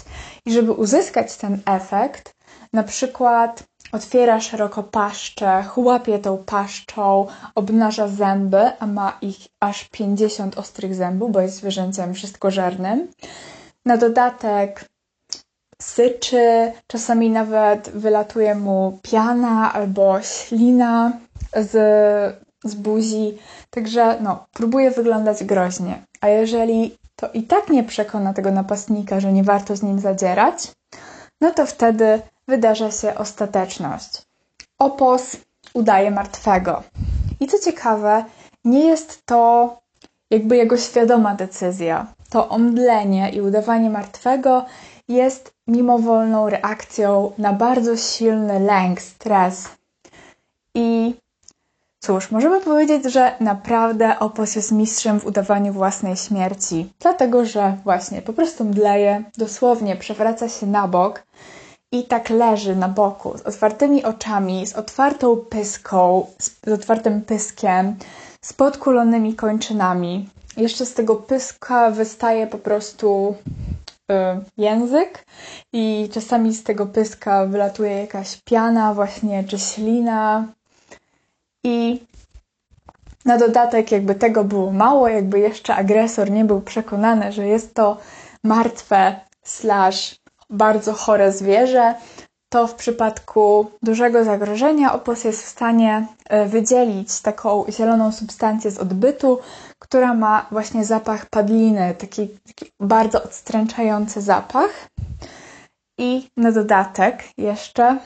I 0.46 0.52
żeby 0.54 0.72
uzyskać 0.72 1.38
ten 1.38 1.62
efekt, 1.66 2.34
na 2.74 2.84
przykład 2.84 3.64
otwiera 3.92 4.42
szeroko 4.42 4.84
paszczę, 4.84 5.64
chłapie 5.64 6.20
tą 6.20 6.38
paszczą, 6.38 7.28
obnaża 7.56 8.08
zęby, 8.08 8.72
a 8.80 8.88
ma 8.88 9.18
ich 9.22 9.38
aż 9.60 9.90
50 9.92 10.58
ostrych 10.58 10.96
zębów, 10.96 11.32
bo 11.32 11.42
jest 11.42 11.56
zwierzęciem 11.56 12.14
wszystkożernym. 12.14 13.08
Na 13.86 13.98
dodatek 13.98 14.86
syczy, 15.82 16.72
czasami 16.88 17.30
nawet 17.30 17.90
wylatuje 17.90 18.56
mu 18.56 19.00
piana 19.02 19.74
albo 19.74 20.22
ślina 20.22 21.12
z, 21.56 21.72
z 22.64 22.76
buzi, 22.76 23.38
także 23.70 24.18
no, 24.22 24.46
próbuje 24.54 24.92
wyglądać 24.92 25.44
groźnie. 25.44 26.02
A 26.22 26.28
jeżeli 26.28 26.98
to 27.16 27.30
i 27.34 27.44
tak 27.44 27.70
nie 27.70 27.84
przekona 27.84 28.34
tego 28.34 28.52
napastnika, 28.52 29.20
że 29.20 29.34
nie 29.34 29.44
warto 29.44 29.76
z 29.76 29.84
nim 29.84 30.00
zadzierać, 30.00 30.72
no 31.42 31.52
to 31.52 31.66
wtedy 31.66 32.22
wydarza 32.48 32.92
się 32.92 33.16
ostateczność. 33.16 34.22
Opos 34.80 35.38
udaje 35.74 36.12
martwego. 36.12 36.84
I 37.40 37.48
co 37.48 37.60
ciekawe, 37.60 38.26
nie 38.66 38.86
jest 38.86 39.26
to 39.26 39.78
jakby 40.30 40.58
jego 40.58 40.78
świadoma 40.78 41.36
decyzja. 41.36 42.08
To 42.30 42.50
omdlenie 42.50 43.30
i 43.30 43.42
udawanie 43.42 43.90
martwego 43.90 44.66
jest 45.08 45.54
mimowolną 45.68 46.50
reakcją 46.50 47.32
na 47.38 47.54
bardzo 47.54 47.98
silny 47.98 48.60
lęk, 48.60 49.02
stres. 49.02 49.70
I 50.76 51.16
cóż, 52.00 52.32
możemy 52.32 52.62
powiedzieć, 52.62 53.04
że 53.04 53.32
naprawdę 53.40 54.20
Opos 54.20 54.56
jest 54.56 54.72
mistrzem 54.72 55.20
w 55.20 55.26
udawaniu 55.26 55.74
własnej 55.74 56.16
śmierci, 56.16 56.94
dlatego 57.00 57.46
że 57.46 57.78
właśnie 57.84 58.22
po 58.22 58.34
prostu 58.34 58.66
mdleje, 58.66 59.24
dosłownie 59.38 59.96
przewraca 59.96 60.50
się 60.50 60.66
na 60.66 60.88
bok 60.88 61.24
i 61.92 62.04
tak 62.04 62.30
leży 62.30 62.76
na 62.76 62.90
boku, 62.90 63.38
z 63.38 63.42
otwartymi 63.42 64.04
oczami, 64.04 64.68
z 64.68 64.74
otwartą 64.74 65.38
pyską, 65.38 66.26
z 66.40 66.68
otwartym 66.68 67.22
pyskiem, 67.22 67.96
z 68.42 68.54
podkulonymi 68.54 69.36
kończynami. 69.36 70.30
Jeszcze 70.58 70.86
z 70.86 70.94
tego 70.94 71.16
pyska 71.16 71.92
wystaje 71.92 72.48
po 72.48 72.58
prostu 72.58 73.36
y, 74.12 74.16
język 74.58 75.26
i 75.74 76.10
czasami 76.14 76.54
z 76.54 76.64
tego 76.64 76.86
pyska 76.86 77.46
wylatuje 77.46 77.92
jakaś 77.92 78.42
piana 78.42 78.94
właśnie, 78.94 79.44
czy 79.44 79.60
ślina. 79.60 80.48
I 81.64 82.02
na 83.26 83.38
dodatek 83.38 83.92
jakby 83.92 84.16
tego 84.16 84.44
było 84.44 84.72
mało, 84.72 85.08
jakby 85.08 85.40
jeszcze 85.40 85.76
agresor 85.76 86.32
nie 86.32 86.46
był 86.46 86.62
przekonany, 86.62 87.32
że 87.32 87.48
jest 87.48 87.74
to 87.74 87.98
martwe 88.44 89.20
slash 89.44 90.20
bardzo 90.50 90.94
chore 90.94 91.32
zwierzę, 91.32 91.96
to 92.50 92.68
w 92.68 92.76
przypadku 92.76 93.72
dużego 93.84 94.24
zagrożenia 94.24 94.94
opos 94.94 95.24
jest 95.24 95.44
w 95.44 95.48
stanie 95.48 96.08
e, 96.30 96.46
wydzielić 96.46 97.22
taką 97.22 97.66
zieloną 97.70 98.12
substancję 98.12 98.72
z 98.72 98.78
odbytu, 98.78 99.40
która 99.80 100.14
ma 100.14 100.46
właśnie 100.52 100.86
zapach 100.86 101.26
padliny, 101.26 101.96
taki, 101.98 102.28
taki 102.28 102.72
bardzo 102.80 103.24
odstręczający 103.24 104.22
zapach. 104.22 104.90
I 106.00 106.30
na 106.38 106.52
dodatek 106.52 107.24
jeszcze, 107.38 107.98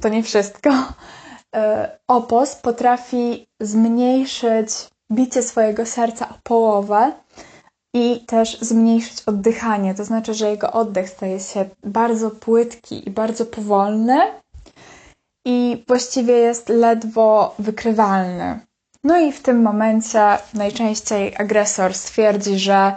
to 0.00 0.08
nie 0.08 0.22
wszystko, 0.22 0.70
e, 1.56 1.98
opos 2.08 2.56
potrafi 2.56 3.46
zmniejszyć 3.60 4.68
bicie 5.12 5.42
swojego 5.42 5.86
serca 5.86 6.28
o 6.28 6.34
połowę, 6.42 7.12
i 7.94 8.24
też 8.26 8.58
zmniejszyć 8.60 9.22
oddychanie. 9.26 9.94
To 9.94 10.04
znaczy, 10.04 10.34
że 10.34 10.50
jego 10.50 10.72
oddech 10.72 11.08
staje 11.08 11.40
się 11.40 11.64
bardzo 11.84 12.30
płytki 12.30 13.08
i 13.08 13.10
bardzo 13.10 13.46
powolny 13.46 14.20
i 15.46 15.84
właściwie 15.88 16.34
jest 16.34 16.68
ledwo 16.68 17.54
wykrywalny. 17.58 18.60
No 19.04 19.18
i 19.18 19.32
w 19.32 19.42
tym 19.42 19.62
momencie 19.62 20.38
najczęściej 20.54 21.34
agresor 21.36 21.94
stwierdzi, 21.94 22.58
że 22.58 22.92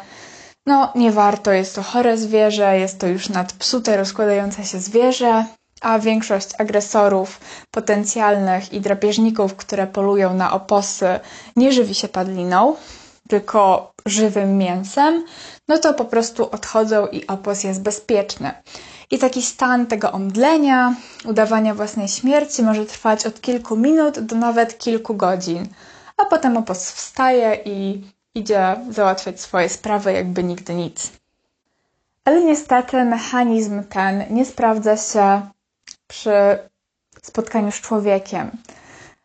no 0.66 0.92
nie 0.96 1.12
warto, 1.12 1.51
jest 1.51 1.75
to 1.75 1.82
chore 1.82 2.18
zwierzę, 2.18 2.80
jest 2.80 3.00
to 3.00 3.08
już 3.08 3.30
nadpsute, 3.30 3.98
rozkładające 3.98 4.63
się 4.66 4.80
zwierzę, 4.80 5.46
a 5.82 6.00
większość 6.00 6.50
agresorów 6.58 7.39
potencjalnych 7.72 8.74
i 8.74 8.82
drapieżników, 8.82 9.56
które 9.56 9.88
polują 9.88 10.34
na 10.34 10.54
oposy, 10.54 11.20
nie 11.56 11.72
żywi 11.72 11.96
się 11.96 12.08
padliną, 12.08 12.75
tylko 13.28 13.92
żywym 14.06 14.58
mięsem, 14.58 15.26
no 15.68 15.78
to 15.78 15.94
po 15.94 16.06
prostu 16.06 16.50
odchodzą 16.52 17.08
i 17.08 17.28
opos 17.28 17.64
jest 17.64 17.82
bezpieczny. 17.82 18.52
I 19.12 19.20
taki 19.20 19.42
stan 19.42 19.86
tego 19.86 20.12
omdlenia, 20.12 20.96
udawania 21.26 21.76
własnej 21.76 22.08
śmierci 22.08 22.64
może 22.64 22.86
trwać 22.86 23.26
od 23.26 23.42
kilku 23.42 23.78
minut 23.78 24.20
do 24.20 24.36
nawet 24.36 24.78
kilku 24.78 25.16
godzin. 25.16 25.68
A 26.18 26.26
potem 26.26 26.58
opos 26.58 26.92
wstaje 26.92 27.60
i 27.66 28.04
idzie 28.36 28.76
załatwiać 28.90 29.42
swoje 29.42 29.70
sprawy, 29.70 30.14
jakby 30.14 30.44
nigdy 30.44 30.74
nic. 30.74 31.12
Ale 32.26 32.44
niestety 32.44 33.04
mechanizm 33.04 33.84
ten 33.84 34.24
nie 34.30 34.46
sprawdza 34.46 34.98
się 34.98 35.50
przy 36.08 36.32
spotkaniu 37.22 37.72
z 37.72 37.82
człowiekiem. 37.82 38.52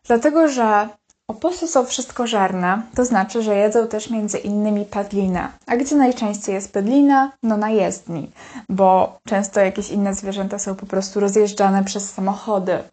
Dlatego, 0.03 0.47
że 0.47 0.89
Oposy 1.27 1.67
są 1.67 1.85
wszystkożerne, 1.85 2.81
to 2.95 3.05
znaczy, 3.05 3.43
że 3.43 3.55
jedzą 3.55 3.87
też 3.87 4.09
między 4.09 4.37
innymi 4.37 4.85
padlinę. 4.85 5.47
A 5.67 5.77
gdzie 5.77 5.95
najczęściej 5.95 6.55
jest 6.55 6.73
padlina? 6.73 7.31
No 7.43 7.57
na 7.57 7.69
jezdni, 7.69 8.31
bo 8.69 9.19
często 9.27 9.59
jakieś 9.59 9.89
inne 9.89 10.13
zwierzęta 10.13 10.59
są 10.59 10.75
po 10.75 10.85
prostu 10.85 11.19
rozjeżdżane 11.19 11.83
przez 11.83 12.13
samochody. 12.13 12.83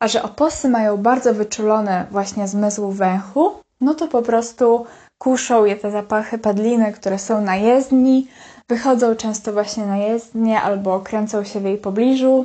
A 0.00 0.08
że 0.08 0.22
oposy 0.22 0.68
mają 0.68 0.96
bardzo 0.96 1.34
wyczulony 1.34 2.06
właśnie 2.10 2.48
zmysł 2.48 2.90
węchu, 2.90 3.52
no 3.80 3.94
to 3.94 4.08
po 4.08 4.22
prostu 4.22 4.86
kuszą 5.18 5.64
je 5.64 5.76
te 5.76 5.90
zapachy 5.90 6.38
padliny, 6.38 6.92
które 6.92 7.18
są 7.18 7.40
na 7.40 7.56
jezdni, 7.56 8.28
wychodzą 8.68 9.16
często 9.16 9.52
właśnie 9.52 9.86
na 9.86 9.96
jezdnię 9.96 10.60
albo 10.60 11.00
kręcą 11.00 11.44
się 11.44 11.60
w 11.60 11.64
jej 11.64 11.78
pobliżu 11.78 12.44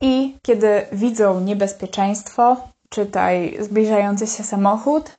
i 0.00 0.36
kiedy 0.42 0.86
widzą 0.92 1.40
niebezpieczeństwo, 1.40 2.56
czytaj 2.90 3.56
zbliżający 3.60 4.26
się 4.26 4.44
samochód, 4.44 5.16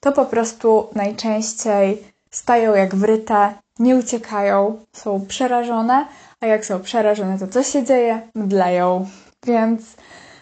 to 0.00 0.12
po 0.12 0.24
prostu 0.24 0.88
najczęściej 0.94 2.14
stają 2.30 2.74
jak 2.74 2.94
wryte, 2.94 3.54
nie 3.78 3.96
uciekają, 3.96 4.84
są 4.92 5.26
przerażone, 5.26 6.06
a 6.40 6.46
jak 6.46 6.66
są 6.66 6.80
przerażone, 6.80 7.38
to 7.38 7.48
co 7.48 7.62
się 7.62 7.84
dzieje? 7.84 8.28
Mdleją. 8.34 9.06
Więc 9.46 9.82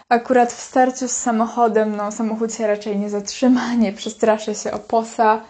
akurat 0.09 0.53
w 0.53 0.61
starciu 0.61 1.09
z 1.09 1.13
samochodem, 1.13 1.97
no 1.97 2.13
samochód 2.13 2.55
się 2.55 2.67
raczej 2.67 2.99
nie 2.99 3.11
zatrzyma, 3.11 3.75
nie 3.75 3.93
przestraszy 3.93 4.55
się 4.55 4.73
oposa, 4.73 5.41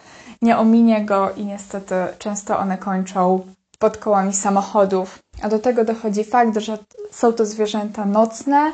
nie 0.41 0.57
ominie 0.57 1.05
go 1.05 1.31
i 1.31 1.45
niestety 1.45 1.95
często 2.19 2.59
one 2.59 2.77
kończą 2.77 3.45
pod 3.79 3.97
kołami 3.97 4.33
samochodów. 4.33 5.19
A 5.41 5.49
do 5.49 5.59
tego 5.59 5.85
dochodzi 5.85 6.23
fakt, 6.23 6.57
że 6.57 6.77
są 7.11 7.33
to 7.33 7.45
zwierzęta 7.45 8.05
nocne, 8.05 8.71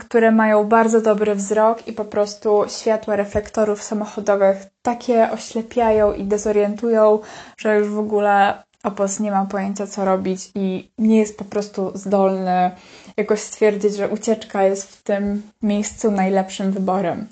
które 0.00 0.30
mają 0.30 0.64
bardzo 0.64 1.00
dobry 1.00 1.34
wzrok 1.34 1.88
i 1.88 1.92
po 1.92 2.04
prostu 2.04 2.64
światła 2.80 3.16
reflektorów 3.16 3.82
samochodowych 3.82 4.56
takie 4.82 5.30
oślepiają 5.30 6.12
i 6.12 6.24
dezorientują, 6.24 7.18
że 7.56 7.78
już 7.78 7.88
w 7.88 7.98
ogóle 7.98 8.62
opos 8.82 9.20
nie 9.20 9.30
ma 9.30 9.44
pojęcia 9.46 9.86
co 9.86 10.04
robić 10.04 10.50
i 10.54 10.90
nie 10.98 11.18
jest 11.18 11.38
po 11.38 11.44
prostu 11.44 11.90
zdolny 11.94 12.70
jakoś 13.16 13.40
stwierdzić, 13.40 13.96
że 13.96 14.08
ucieczka 14.08 14.62
jest 14.62 14.96
w 14.96 15.02
tym 15.02 15.42
miejscu 15.62 16.10
najlepszym 16.10 16.72
wyborem. 16.72 17.26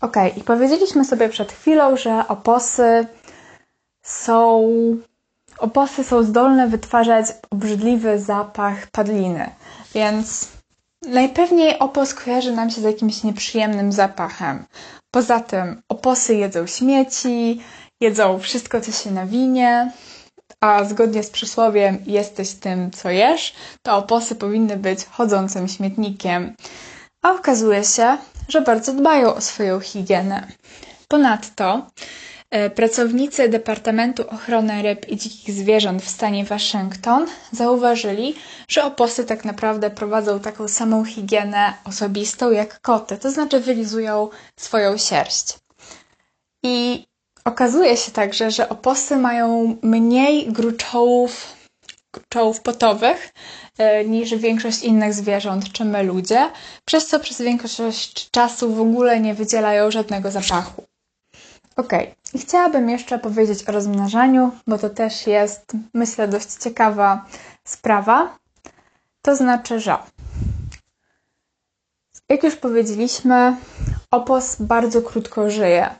Ok, 0.00 0.16
i 0.36 0.40
powiedzieliśmy 0.44 1.04
sobie 1.04 1.28
przed 1.28 1.52
chwilą, 1.52 1.96
że 1.96 2.24
oposy 2.28 3.06
są 4.02 4.66
oposy 5.58 6.04
są 6.04 6.22
zdolne 6.22 6.68
wytwarzać 6.68 7.26
obrzydliwy 7.50 8.18
zapach 8.18 8.86
padliny, 8.86 9.50
więc 9.94 10.48
Najpewniej 11.02 11.78
opos 11.78 12.14
kojarzy 12.14 12.52
nam 12.52 12.70
się 12.70 12.80
z 12.80 12.84
jakimś 12.84 13.22
nieprzyjemnym 13.22 13.92
zapachem. 13.92 14.64
Poza 15.10 15.40
tym 15.40 15.82
oposy 15.88 16.34
jedzą 16.34 16.66
śmieci, 16.66 17.60
jedzą 18.00 18.38
wszystko, 18.38 18.80
co 18.80 18.92
się 18.92 19.10
nawinie, 19.10 19.92
a 20.60 20.84
zgodnie 20.84 21.22
z 21.22 21.30
przysłowiem 21.30 21.98
jesteś 22.06 22.52
tym, 22.52 22.90
co 22.90 23.10
jesz, 23.10 23.54
to 23.82 23.96
oposy 23.96 24.34
powinny 24.34 24.76
być 24.76 25.04
chodzącym 25.04 25.68
śmietnikiem. 25.68 26.54
A 27.22 27.32
okazuje 27.32 27.84
się, 27.84 28.18
że 28.48 28.60
bardzo 28.60 28.92
dbają 28.92 29.34
o 29.34 29.40
swoją 29.40 29.80
higienę. 29.80 30.46
Ponadto 31.08 31.86
pracownicy 32.74 33.48
Departamentu 33.48 34.24
Ochrony 34.30 34.82
Ryb 34.82 35.08
i 35.08 35.16
Dzikich 35.16 35.54
Zwierząt 35.54 36.02
w 36.02 36.08
stanie 36.08 36.44
Waszyngton 36.44 37.26
zauważyli, 37.52 38.34
że 38.68 38.84
oposy 38.84 39.24
tak 39.24 39.44
naprawdę 39.44 39.90
prowadzą 39.90 40.40
taką 40.40 40.68
samą 40.68 41.04
higienę 41.04 41.72
osobistą 41.84 42.50
jak 42.50 42.80
koty, 42.80 43.18
to 43.18 43.30
znaczy 43.30 43.60
wylizują 43.60 44.28
swoją 44.56 44.98
sierść. 44.98 45.58
I 46.62 47.06
okazuje 47.44 47.96
się 47.96 48.12
także, 48.12 48.50
że 48.50 48.68
oposy 48.68 49.16
mają 49.16 49.76
mniej 49.82 50.52
gruczołów, 50.52 51.56
gruczołów 52.12 52.60
potowych 52.60 53.28
e, 53.78 54.04
niż 54.04 54.34
większość 54.34 54.82
innych 54.82 55.14
zwierząt 55.14 55.72
czy 55.72 55.84
my 55.84 56.02
ludzie, 56.02 56.50
przez 56.84 57.06
co 57.06 57.20
przez 57.20 57.40
większość 57.42 58.30
czasu 58.30 58.74
w 58.74 58.80
ogóle 58.80 59.20
nie 59.20 59.34
wydzielają 59.34 59.90
żadnego 59.90 60.30
zapachu. 60.30 60.89
Ok, 61.80 61.92
i 62.34 62.38
chciałabym 62.38 62.90
jeszcze 62.90 63.18
powiedzieć 63.18 63.68
o 63.68 63.72
rozmnażaniu, 63.72 64.50
bo 64.66 64.78
to 64.78 64.90
też 64.90 65.26
jest, 65.26 65.72
myślę, 65.94 66.28
dość 66.28 66.54
ciekawa 66.54 67.24
sprawa. 67.64 68.38
To 69.22 69.36
znaczy, 69.36 69.80
że 69.80 69.96
jak 72.28 72.44
już 72.44 72.56
powiedzieliśmy, 72.56 73.56
opos 74.10 74.56
bardzo 74.60 75.02
krótko 75.02 75.50
żyje. 75.50 75.90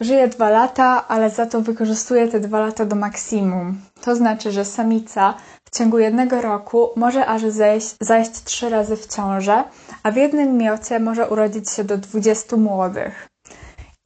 Żyje 0.00 0.28
dwa 0.28 0.50
lata, 0.50 1.08
ale 1.08 1.30
za 1.30 1.46
to 1.46 1.60
wykorzystuje 1.60 2.28
te 2.28 2.40
dwa 2.40 2.60
lata 2.60 2.84
do 2.84 2.96
maksimum. 2.96 3.80
To 4.00 4.16
znaczy, 4.16 4.52
że 4.52 4.64
samica 4.64 5.34
w 5.64 5.78
ciągu 5.78 5.98
jednego 5.98 6.42
roku 6.42 6.90
może 6.96 7.26
aż 7.26 7.42
zejść, 7.42 7.96
zajść 8.00 8.30
trzy 8.44 8.68
razy 8.68 8.96
w 8.96 9.06
ciążę, 9.06 9.64
a 10.02 10.10
w 10.10 10.16
jednym 10.16 10.56
miocie 10.56 11.00
może 11.00 11.28
urodzić 11.28 11.70
się 11.70 11.84
do 11.84 11.98
20 11.98 12.56
młodych. 12.56 13.33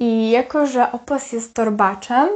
I 0.00 0.30
jako, 0.30 0.66
że 0.66 0.92
opos 0.92 1.32
jest 1.32 1.54
torbaczem, 1.54 2.28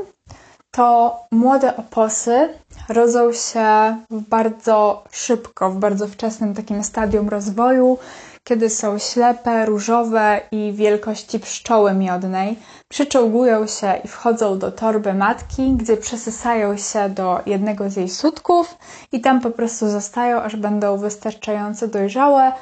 to 0.71 1.17
młode 1.31 1.77
oposy 1.77 2.49
rodzą 2.89 3.33
się 3.33 3.97
bardzo 4.11 5.05
szybko, 5.11 5.71
w 5.71 5.77
bardzo 5.77 6.09
wczesnym 6.09 6.55
takim 6.55 6.85
stadium 6.85 7.29
rozwoju, 7.29 7.99
kiedy 8.45 8.71
są 8.71 8.99
ślepe, 8.99 9.67
różowe 9.67 10.41
i 10.53 10.73
wielkości 10.73 11.41
pszczoły 11.41 11.95
miodnej, 11.95 12.59
przyczołgują 12.89 13.67
się 13.67 13.95
i 14.05 14.09
wchodzą 14.09 14.59
do 14.59 14.73
torby 14.73 15.15
matki, 15.15 15.73
gdzie 15.73 15.97
przesysają 15.97 16.77
się 16.77 17.09
do 17.09 17.41
jednego 17.47 17.91
z 17.91 17.97
jej 17.97 18.09
sutków 18.09 18.75
i 19.13 19.21
tam 19.21 19.41
po 19.41 19.51
prostu 19.51 19.89
zostają, 19.89 20.41
aż 20.43 20.57
będą 20.57 20.97
wystarczająco 20.99 21.89
dojrzałe, 21.89 22.53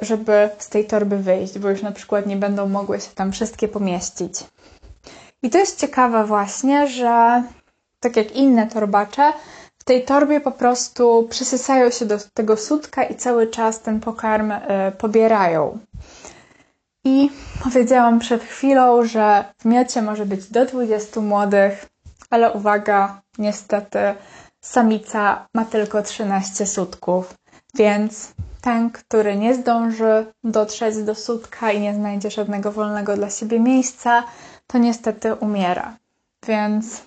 żeby 0.00 0.50
z 0.58 0.68
tej 0.68 0.86
torby 0.86 1.16
wyjść, 1.16 1.58
bo 1.58 1.70
już 1.70 1.82
na 1.82 1.92
przykład 1.92 2.26
nie 2.26 2.36
będą 2.36 2.68
mogły 2.68 3.00
się 3.00 3.10
tam 3.14 3.32
wszystkie 3.32 3.68
pomieścić. 3.68 4.44
I 5.42 5.50
to 5.50 5.58
jest 5.58 5.80
ciekawe 5.80 6.24
właśnie, 6.24 6.88
że 6.88 7.42
tak 8.00 8.16
jak 8.16 8.32
inne 8.32 8.66
torbacze, 8.66 9.32
w 9.78 9.84
tej 9.84 10.04
torbie 10.04 10.40
po 10.40 10.52
prostu 10.52 11.26
przysysają 11.30 11.90
się 11.90 12.06
do 12.06 12.18
tego 12.34 12.56
sutka 12.56 13.04
i 13.04 13.14
cały 13.14 13.46
czas 13.46 13.80
ten 13.80 14.00
pokarm 14.00 14.50
y, 14.52 14.58
pobierają. 14.98 15.78
I 17.04 17.30
powiedziałam 17.64 18.18
przed 18.18 18.42
chwilą, 18.44 19.04
że 19.04 19.44
w 19.58 19.64
miocie 19.64 20.02
może 20.02 20.26
być 20.26 20.46
do 20.50 20.66
20 20.66 21.20
młodych, 21.20 21.86
ale 22.30 22.52
uwaga, 22.52 23.20
niestety 23.38 23.98
samica 24.60 25.46
ma 25.54 25.64
tylko 25.64 26.02
13 26.02 26.66
sutków, 26.66 27.34
więc 27.74 28.32
ten, 28.60 28.90
który 28.90 29.36
nie 29.36 29.54
zdąży 29.54 30.26
dotrzeć 30.44 30.96
do 31.02 31.14
sutka 31.14 31.72
i 31.72 31.80
nie 31.80 31.94
znajdzie 31.94 32.30
żadnego 32.30 32.72
wolnego 32.72 33.16
dla 33.16 33.30
siebie 33.30 33.60
miejsca, 33.60 34.22
to 34.66 34.78
niestety 34.78 35.34
umiera. 35.34 35.96
Więc 36.46 37.02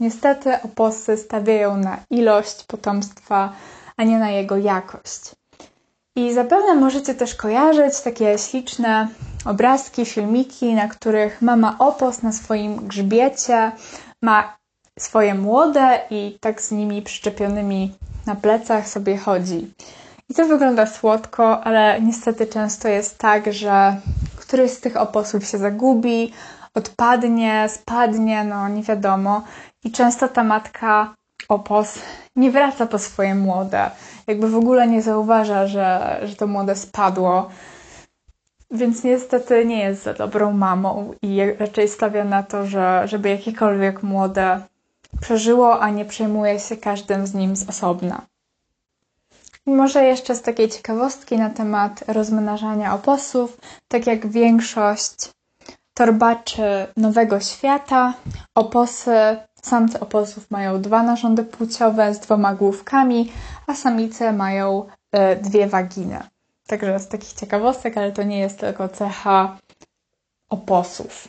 niestety 0.00 0.62
oposy 0.62 1.16
stawiają 1.16 1.76
na 1.76 1.98
ilość 2.10 2.64
potomstwa, 2.64 3.52
a 3.96 4.04
nie 4.04 4.18
na 4.18 4.30
jego 4.30 4.56
jakość. 4.56 5.20
I 6.16 6.34
zapewne 6.34 6.74
możecie 6.74 7.14
też 7.14 7.34
kojarzyć 7.34 8.00
takie 8.00 8.38
śliczne 8.38 9.08
obrazki, 9.44 10.04
filmiki, 10.06 10.74
na 10.74 10.88
których 10.88 11.42
mama 11.42 11.76
opos 11.78 12.22
na 12.22 12.32
swoim 12.32 12.76
grzbiecie 12.76 13.72
ma 14.22 14.56
swoje 14.98 15.34
młode 15.34 16.00
i 16.10 16.38
tak 16.40 16.62
z 16.62 16.70
nimi 16.70 17.02
przyczepionymi 17.02 17.94
na 18.26 18.34
plecach 18.34 18.88
sobie 18.88 19.16
chodzi. 19.16 19.74
I 20.30 20.34
to 20.34 20.44
wygląda 20.44 20.86
słodko, 20.86 21.64
ale 21.64 22.00
niestety 22.00 22.46
często 22.46 22.88
jest 22.88 23.18
tak, 23.18 23.52
że 23.52 24.00
któryś 24.36 24.70
z 24.70 24.80
tych 24.80 24.96
oposów 24.96 25.46
się 25.46 25.58
zagubi, 25.58 26.32
odpadnie, 26.74 27.68
spadnie, 27.68 28.44
no 28.44 28.68
nie 28.68 28.82
wiadomo. 28.82 29.42
I 29.84 29.90
często 29.90 30.28
ta 30.28 30.44
matka 30.44 31.14
opos 31.48 31.98
nie 32.36 32.50
wraca 32.50 32.86
po 32.86 32.98
swoje 32.98 33.34
młode. 33.34 33.90
Jakby 34.26 34.50
w 34.50 34.56
ogóle 34.56 34.86
nie 34.86 35.02
zauważa, 35.02 35.66
że, 35.66 36.20
że 36.22 36.36
to 36.36 36.46
młode 36.46 36.76
spadło. 36.76 37.50
Więc 38.70 39.04
niestety 39.04 39.64
nie 39.64 39.78
jest 39.78 40.02
za 40.02 40.14
dobrą 40.14 40.52
mamą 40.52 41.14
i 41.22 41.40
raczej 41.58 41.88
stawia 41.88 42.24
na 42.24 42.42
to, 42.42 42.66
że 42.66 43.02
żeby 43.04 43.28
jakiekolwiek 43.28 44.02
młode 44.02 44.60
przeżyło, 45.20 45.80
a 45.80 45.90
nie 45.90 46.04
przejmuje 46.04 46.60
się 46.60 46.76
każdym 46.76 47.26
z 47.26 47.34
nim 47.34 47.56
z 47.56 47.68
osobna. 47.68 48.22
Może 49.68 50.04
jeszcze 50.04 50.34
z 50.34 50.42
takiej 50.42 50.68
ciekawostki 50.68 51.38
na 51.38 51.50
temat 51.50 52.04
rozmnażania 52.06 52.94
oposów, 52.94 53.56
tak 53.88 54.06
jak 54.06 54.26
większość 54.26 55.30
torbaczy 55.94 56.86
Nowego 56.96 57.40
Świata, 57.40 58.14
oposy, 58.54 59.36
samce 59.62 60.00
oposów 60.00 60.50
mają 60.50 60.82
dwa 60.82 61.02
narządy 61.02 61.44
płciowe 61.44 62.14
z 62.14 62.20
dwoma 62.20 62.54
główkami, 62.54 63.32
a 63.66 63.74
samice 63.74 64.32
mają 64.32 64.84
y, 64.84 65.36
dwie 65.36 65.66
waginy. 65.66 66.18
Także 66.66 66.98
z 67.00 67.08
takich 67.08 67.32
ciekawostek, 67.32 67.96
ale 67.96 68.12
to 68.12 68.22
nie 68.22 68.38
jest 68.38 68.60
tylko 68.60 68.88
cecha 68.88 69.56
oposów. 70.48 71.28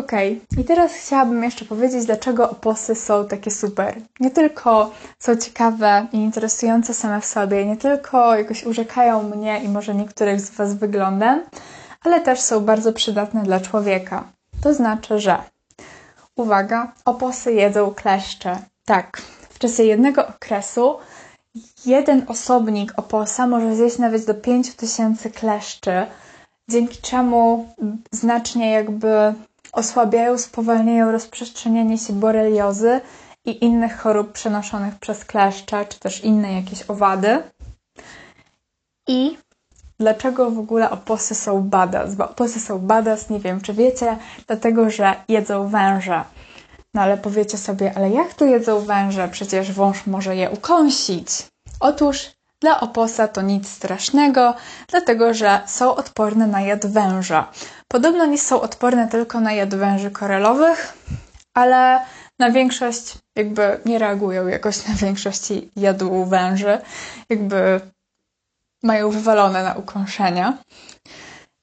Ok, 0.00 0.12
i 0.58 0.64
teraz 0.64 0.92
chciałabym 0.92 1.42
jeszcze 1.44 1.64
powiedzieć, 1.64 2.06
dlaczego 2.06 2.50
oposy 2.50 2.94
są 2.94 3.28
takie 3.28 3.50
super. 3.50 3.96
Nie 4.20 4.30
tylko 4.30 4.90
są 5.18 5.36
ciekawe 5.36 6.06
i 6.12 6.16
interesujące 6.16 6.94
same 6.94 7.20
w 7.20 7.24
sobie, 7.24 7.66
nie 7.66 7.76
tylko 7.76 8.36
jakoś 8.36 8.64
urzekają 8.64 9.22
mnie 9.22 9.60
i 9.64 9.68
może 9.68 9.94
niektórych 9.94 10.40
z 10.40 10.50
Was 10.50 10.74
wyglądem, 10.74 11.42
ale 12.04 12.20
też 12.20 12.40
są 12.40 12.60
bardzo 12.60 12.92
przydatne 12.92 13.42
dla 13.42 13.60
człowieka. 13.60 14.24
To 14.62 14.74
znaczy, 14.74 15.18
że 15.18 15.38
uwaga, 16.36 16.92
oposy 17.04 17.52
jedzą 17.52 17.94
kleszcze. 17.94 18.58
Tak, 18.84 19.22
w 19.50 19.58
czasie 19.58 19.82
jednego 19.82 20.28
okresu 20.28 20.96
jeden 21.86 22.24
osobnik 22.28 22.92
oposa 22.96 23.46
może 23.46 23.76
zjeść 23.76 23.98
nawet 23.98 24.26
do 24.26 24.34
5000 24.34 25.30
kleszczy, 25.30 26.06
dzięki 26.68 26.98
czemu 27.02 27.68
znacznie 28.12 28.70
jakby 28.70 29.34
osłabiają, 29.72 30.38
spowalniają 30.38 31.12
rozprzestrzenianie 31.12 31.98
się 31.98 32.12
boreliozy 32.12 33.00
i 33.44 33.64
innych 33.64 33.98
chorób 33.98 34.32
przenoszonych 34.32 34.94
przez 34.94 35.24
kleszcze, 35.24 35.86
czy 35.86 36.00
też 36.00 36.24
inne 36.24 36.52
jakieś 36.52 36.90
owady. 36.90 37.42
I 39.08 39.38
dlaczego 39.98 40.50
w 40.50 40.58
ogóle 40.58 40.90
oposy 40.90 41.34
są 41.34 41.62
badas? 41.62 42.14
Bo 42.14 42.30
oposy 42.30 42.60
są 42.60 42.78
badas, 42.78 43.30
nie 43.30 43.40
wiem 43.40 43.60
czy 43.60 43.74
wiecie, 43.74 44.16
dlatego 44.46 44.90
że 44.90 45.14
jedzą 45.28 45.68
węże. 45.68 46.24
No 46.94 47.02
ale 47.02 47.16
powiecie 47.16 47.58
sobie, 47.58 47.92
ale 47.96 48.10
jak 48.10 48.34
tu 48.34 48.46
jedzą 48.46 48.80
węże? 48.80 49.28
Przecież 49.28 49.72
wąż 49.72 50.06
może 50.06 50.36
je 50.36 50.50
ukąsić. 50.50 51.28
Otóż 51.80 52.30
dla 52.60 52.80
oposa 52.80 53.28
to 53.28 53.42
nic 53.42 53.68
strasznego, 53.68 54.54
dlatego 54.88 55.34
że 55.34 55.60
są 55.66 55.94
odporne 55.94 56.46
na 56.46 56.60
jad 56.60 56.86
węża. 56.86 57.50
Podobno 57.88 58.26
nie 58.26 58.38
są 58.38 58.60
odporne 58.60 59.08
tylko 59.08 59.40
na 59.40 59.52
jad 59.52 59.74
węży 59.74 60.10
korelowych, 60.10 60.92
ale 61.54 62.00
na 62.38 62.50
większość 62.50 63.14
jakby 63.36 63.80
nie 63.84 63.98
reagują 63.98 64.46
jakoś 64.46 64.86
na 64.86 64.94
większości 64.94 65.70
jadu 65.76 66.24
węży. 66.24 66.78
Jakby 67.28 67.80
mają 68.82 69.10
wywalone 69.10 69.64
na 69.64 69.74
ukąszenia. 69.74 70.58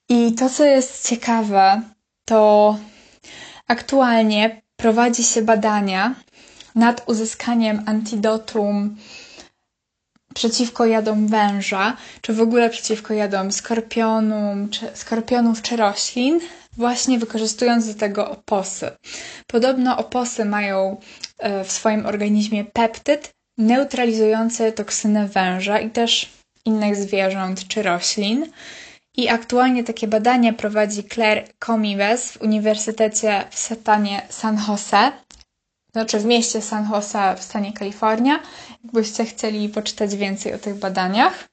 I 0.09 0.33
to, 0.33 0.49
co 0.49 0.65
jest 0.65 1.09
ciekawe, 1.09 1.81
to 2.25 2.77
aktualnie 3.67 4.61
prowadzi 4.75 5.23
się 5.23 5.41
badania 5.41 6.15
nad 6.75 7.03
uzyskaniem 7.09 7.83
antidotum 7.85 8.97
przeciwko 10.37 10.85
jadom 10.85 11.27
węża, 11.27 11.97
czy 12.21 12.33
w 12.33 12.41
ogóle 12.41 12.69
przeciwko 12.69 13.13
jadom 13.13 13.51
skorpionum, 13.51 14.69
czy, 14.69 14.87
skorpionów 14.93 15.61
czy 15.61 15.75
roślin, 15.77 16.39
właśnie 16.73 17.19
wykorzystując 17.19 17.87
do 17.87 17.99
tego 17.99 18.31
oposy. 18.31 18.91
Podobno 19.47 19.97
oposy 19.97 20.45
mają 20.45 20.97
e, 21.39 21.63
w 21.63 21.71
swoim 21.71 22.05
organizmie 22.05 22.65
peptyd 22.65 23.29
neutralizujący 23.57 24.71
toksynę 24.71 25.27
węża 25.27 25.79
i 25.79 25.89
też 25.89 26.29
innych 26.65 26.95
zwierząt 26.95 27.67
czy 27.67 27.83
roślin. 27.83 28.45
I 29.15 29.29
aktualnie 29.29 29.83
takie 29.83 30.07
badania 30.07 30.53
prowadzi 30.53 31.03
Claire 31.03 31.47
Comives 31.65 32.31
w 32.31 32.41
Uniwersytecie 32.41 33.43
w 33.49 33.59
stanie 33.59 34.21
San 34.29 34.59
Jose, 34.67 35.11
znaczy 35.97 36.19
w 36.19 36.25
mieście 36.25 36.61
San 36.61 36.89
Jose 36.91 37.35
w 37.37 37.43
stanie 37.43 37.73
Kalifornia, 37.73 38.39
jakbyście 38.83 39.25
chcieli 39.25 39.69
poczytać 39.69 40.15
więcej 40.15 40.53
o 40.53 40.57
tych 40.57 40.75
badaniach. 40.75 41.47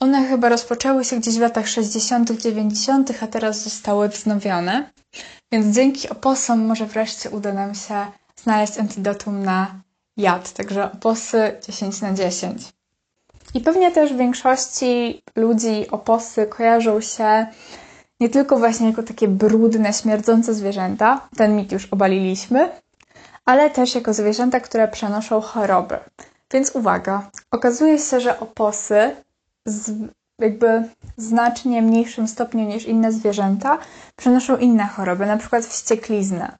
One 0.00 0.26
chyba 0.28 0.48
rozpoczęły 0.48 1.04
się 1.04 1.16
gdzieś 1.16 1.34
w 1.34 1.40
latach 1.40 1.68
60., 1.68 2.30
90., 2.30 3.12
a 3.22 3.26
teraz 3.26 3.62
zostały 3.62 4.08
wznowione. 4.08 4.90
Więc 5.52 5.74
dzięki 5.76 6.08
oposom 6.08 6.66
może 6.66 6.86
wreszcie 6.86 7.30
uda 7.30 7.52
nam 7.52 7.74
się 7.74 8.06
znaleźć 8.42 8.78
antidotum 8.78 9.44
na 9.44 9.82
jad. 10.16 10.52
Także 10.52 10.92
oposy 10.92 11.52
10 11.68 12.00
na 12.00 12.14
10. 12.14 12.62
I 13.54 13.60
pewnie 13.60 13.90
też 13.90 14.12
w 14.12 14.16
większości 14.16 15.22
ludzi 15.36 15.90
oposy 15.90 16.46
kojarzą 16.46 17.00
się 17.00 17.46
nie 18.20 18.28
tylko 18.28 18.58
właśnie 18.58 18.86
jako 18.86 19.02
takie 19.02 19.28
brudne, 19.28 19.92
śmierdzące 19.92 20.54
zwierzęta, 20.54 21.28
ten 21.36 21.56
mit 21.56 21.72
już 21.72 21.86
obaliliśmy, 21.86 22.70
ale 23.48 23.70
też 23.70 23.94
jako 23.94 24.12
zwierzęta, 24.14 24.60
które 24.60 24.88
przenoszą 24.88 25.40
choroby. 25.40 25.98
Więc 26.52 26.70
uwaga, 26.74 27.30
okazuje 27.50 27.98
się, 27.98 28.20
że 28.20 28.40
oposy 28.40 29.16
z 29.64 29.92
jakby 30.38 30.88
znacznie 31.16 31.82
mniejszym 31.82 32.28
stopniu 32.28 32.64
niż 32.64 32.84
inne 32.84 33.12
zwierzęta 33.12 33.78
przenoszą 34.16 34.56
inne 34.56 34.86
choroby, 34.86 35.26
na 35.26 35.36
przykład 35.36 35.64
wściekliznę. 35.64 36.56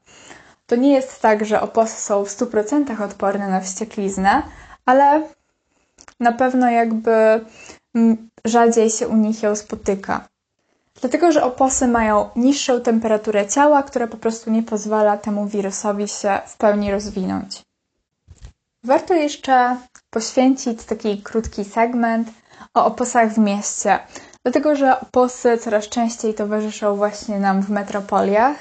To 0.67 0.77
nie 0.77 0.93
jest 0.93 1.23
tak, 1.23 1.45
że 1.45 1.61
oposy 1.61 2.01
są 2.03 2.25
w 2.25 2.29
100% 2.29 3.03
odporne 3.03 3.49
na 3.49 3.61
wściekliznę, 3.61 4.43
ale 4.87 5.23
na 6.21 6.33
pewno 6.33 6.71
jakby 6.71 7.45
rzadziej 8.45 8.91
się 8.91 9.09
u 9.09 9.17
nich 9.17 9.43
ją 9.43 9.57
spotyka. 9.57 10.29
Dlatego, 11.01 11.33
że 11.33 11.45
oposy 11.45 11.89
mają 11.89 12.29
niższą 12.37 12.81
temperaturę 12.81 13.47
ciała, 13.47 13.83
która 13.83 14.07
po 14.07 14.17
prostu 14.17 14.51
nie 14.51 14.63
pozwala 14.63 15.17
temu 15.17 15.47
wirusowi 15.47 16.09
się 16.09 16.39
w 16.47 16.57
pełni 16.57 16.91
rozwinąć. 16.91 17.63
Warto 18.85 19.15
jeszcze 19.15 19.77
poświęcić 20.11 20.85
taki 20.85 21.23
krótki 21.23 21.65
segment 21.65 22.29
o 22.75 22.85
oposach 22.85 23.33
w 23.33 23.39
mieście, 23.39 23.99
dlatego 24.43 24.77
że 24.77 25.01
oposy 25.01 25.59
coraz 25.59 25.89
częściej 25.89 26.35
towarzyszą 26.35 26.97
właśnie 26.97 27.39
nam 27.39 27.63
w 27.63 27.71
metropoliach, 27.71 28.57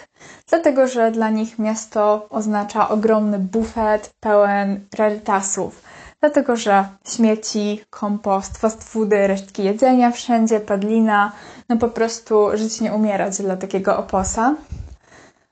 dlatego 0.49 0.87
że 0.87 1.11
dla 1.11 1.29
nich 1.29 1.59
miasto 1.59 2.27
oznacza 2.29 2.89
ogromny 2.89 3.39
bufet 3.39 4.13
pełen 4.19 4.87
rarytasów, 4.97 5.81
dlatego 6.19 6.55
że 6.55 6.85
śmieci, 7.07 7.81
kompost, 7.89 8.57
fast 8.57 8.83
foody, 8.83 9.27
resztki 9.27 9.63
jedzenia 9.63 10.11
wszędzie, 10.11 10.59
padlina, 10.59 11.31
no 11.69 11.77
po 11.77 11.89
prostu 11.89 12.49
żyć 12.53 12.81
nie 12.81 12.93
umierać 12.93 13.41
dla 13.41 13.57
takiego 13.57 13.97
oposa. 13.97 14.55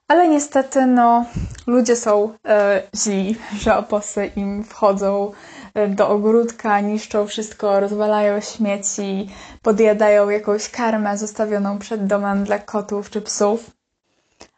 Ale 0.08 0.28
niestety, 0.28 0.86
no, 0.86 1.26
ludzie 1.68 1.96
są 1.96 2.34
e, 2.48 2.82
źli, 2.96 3.36
że 3.62 3.78
oposy 3.78 4.26
im 4.26 4.64
wchodzą 4.64 5.32
e, 5.74 5.88
do 5.88 6.10
ogródka, 6.10 6.80
niszczą 6.80 7.28
wszystko, 7.28 7.80
rozwalają 7.80 8.42
śmieci, 8.42 9.30
podjadają 9.62 10.30
jakąś 10.30 10.70
karmę 10.70 11.18
zostawioną 11.18 11.80
przed 11.80 12.06
domem 12.06 12.44
dla 12.44 12.60
kotów 12.60 13.10
czy 13.10 13.22
psów. 13.22 13.72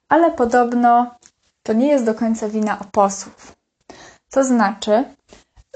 Ale 0.09 0.31
podobno 0.31 1.15
to 1.63 1.73
nie 1.73 1.87
jest 1.87 2.05
do 2.05 2.15
końca 2.15 2.49
wina 2.49 2.79
oposów. 2.79 3.55
To 4.31 4.43
znaczy, 4.43 5.03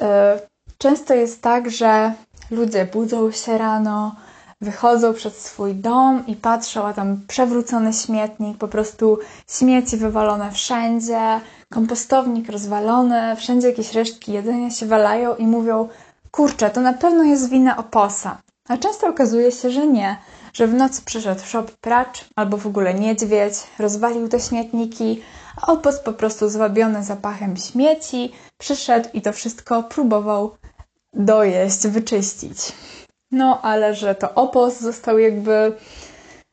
e, 0.02 0.40
często 0.78 1.14
jest 1.14 1.42
tak, 1.42 1.70
że 1.72 2.14
ludzie 2.52 2.86
budzą 2.86 3.32
się 3.32 3.58
rano, 3.58 4.16
wychodzą 4.62 5.14
przed 5.14 5.36
swój 5.36 5.76
dom 5.76 6.24
i 6.28 6.36
patrzą, 6.36 6.86
a 6.86 6.94
tam 6.94 7.22
przewrócony 7.28 7.94
śmietnik, 7.94 8.58
po 8.58 8.68
prostu 8.68 9.20
śmieci 9.50 9.98
wywalone 9.98 10.52
wszędzie, 10.52 11.40
kompostownik 11.74 12.50
rozwalony, 12.50 13.36
wszędzie 13.36 13.68
jakieś 13.68 13.94
resztki 13.94 14.34
jedzenia 14.34 14.70
się 14.70 14.86
walają 14.86 15.36
i 15.36 15.48
mówią, 15.48 15.90
kurczę, 16.32 16.70
to 16.70 16.82
na 16.82 16.94
pewno 16.94 17.24
jest 17.24 17.50
wina 17.50 17.78
oposa. 17.78 18.38
A 18.68 18.78
często 18.78 19.08
okazuje 19.08 19.52
się, 19.52 19.70
że 19.72 19.88
nie, 19.88 20.18
że 20.54 20.68
w 20.68 20.74
nocy 20.74 21.02
przyszedł 21.06 21.42
szop 21.46 21.72
pracz 21.72 22.26
albo 22.36 22.58
w 22.58 22.68
ogóle 22.68 22.94
niedźwiedź, 22.94 23.54
rozwalił 23.80 24.28
te 24.28 24.40
śmietniki, 24.40 25.22
a 25.62 25.72
opos 25.72 26.00
po 26.00 26.14
prostu 26.14 26.50
zwabiony 26.50 27.04
zapachem 27.04 27.58
śmieci 27.58 28.32
przyszedł 28.58 29.10
i 29.14 29.22
to 29.22 29.34
wszystko 29.34 29.84
próbował 29.84 30.52
dojeść, 31.14 31.88
wyczyścić. 31.88 32.58
No, 33.32 33.62
ale 33.62 33.96
że 33.96 34.16
to 34.16 34.34
opos 34.34 34.80
został 34.80 35.20
jakby 35.20 35.74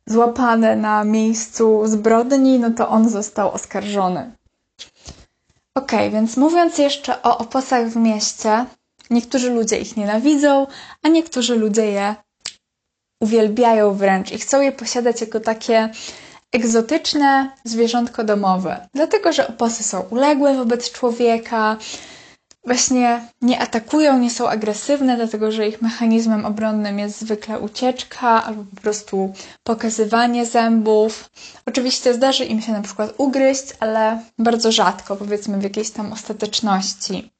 złapany 0.07 0.77
na 0.77 1.05
miejscu 1.05 1.87
zbrodni, 1.87 2.59
no 2.59 2.71
to 2.71 2.88
on 2.88 3.09
został 3.09 3.53
oskarżony. 3.53 4.33
Ok, 5.75 5.93
więc 6.12 6.37
mówiąc 6.37 6.79
jeszcze 6.79 7.23
o 7.23 7.38
oposach 7.38 7.88
w 7.88 7.97
mieście, 7.97 8.64
niektórzy 9.11 9.51
ludzie 9.51 9.79
ich 9.79 9.97
nienawidzą, 9.97 10.67
a 11.03 11.09
niektórzy 11.09 11.57
ludzie 11.57 11.87
je 11.87 12.14
uwielbiają 13.21 13.95
wręcz 13.95 14.33
i 14.33 14.38
chcą 14.38 14.61
je 14.61 14.73
posiadać 14.73 15.21
jako 15.21 15.41
takie 15.41 15.88
egzotyczne 16.53 17.51
zwierzątko 17.64 18.25
domowe, 18.25 18.88
dlatego 18.95 19.33
że 19.33 19.49
oposy 19.49 19.85
są 19.85 20.01
uległe 20.01 20.55
wobec 20.55 20.91
człowieka, 20.91 21.77
właśnie 22.68 23.28
nie 23.42 23.61
atakują, 23.61 24.18
nie 24.18 24.31
są 24.31 24.48
agresywne, 24.48 25.16
dlatego 25.16 25.52
że 25.52 25.68
ich 25.68 25.83
mechanizmem 25.83 26.46
obronnym 26.46 26.98
jest 26.98 27.20
zwykle 27.20 27.59
ucieczka 27.59 28.44
albo 28.44 28.64
po 28.74 28.81
prostu 28.81 29.33
pokazywanie 29.62 30.46
zębów. 30.46 31.31
Oczywiście 31.66 32.14
zdarzy 32.14 32.44
im 32.44 32.61
się 32.62 32.72
na 32.72 32.83
przykład 32.83 33.14
ugryźć, 33.18 33.64
ale 33.81 34.22
bardzo 34.38 34.72
rzadko, 34.72 35.16
powiedzmy 35.16 35.59
w 35.59 35.62
jakiejś 35.62 35.90
tam 35.90 36.12
ostateczności. 36.12 37.31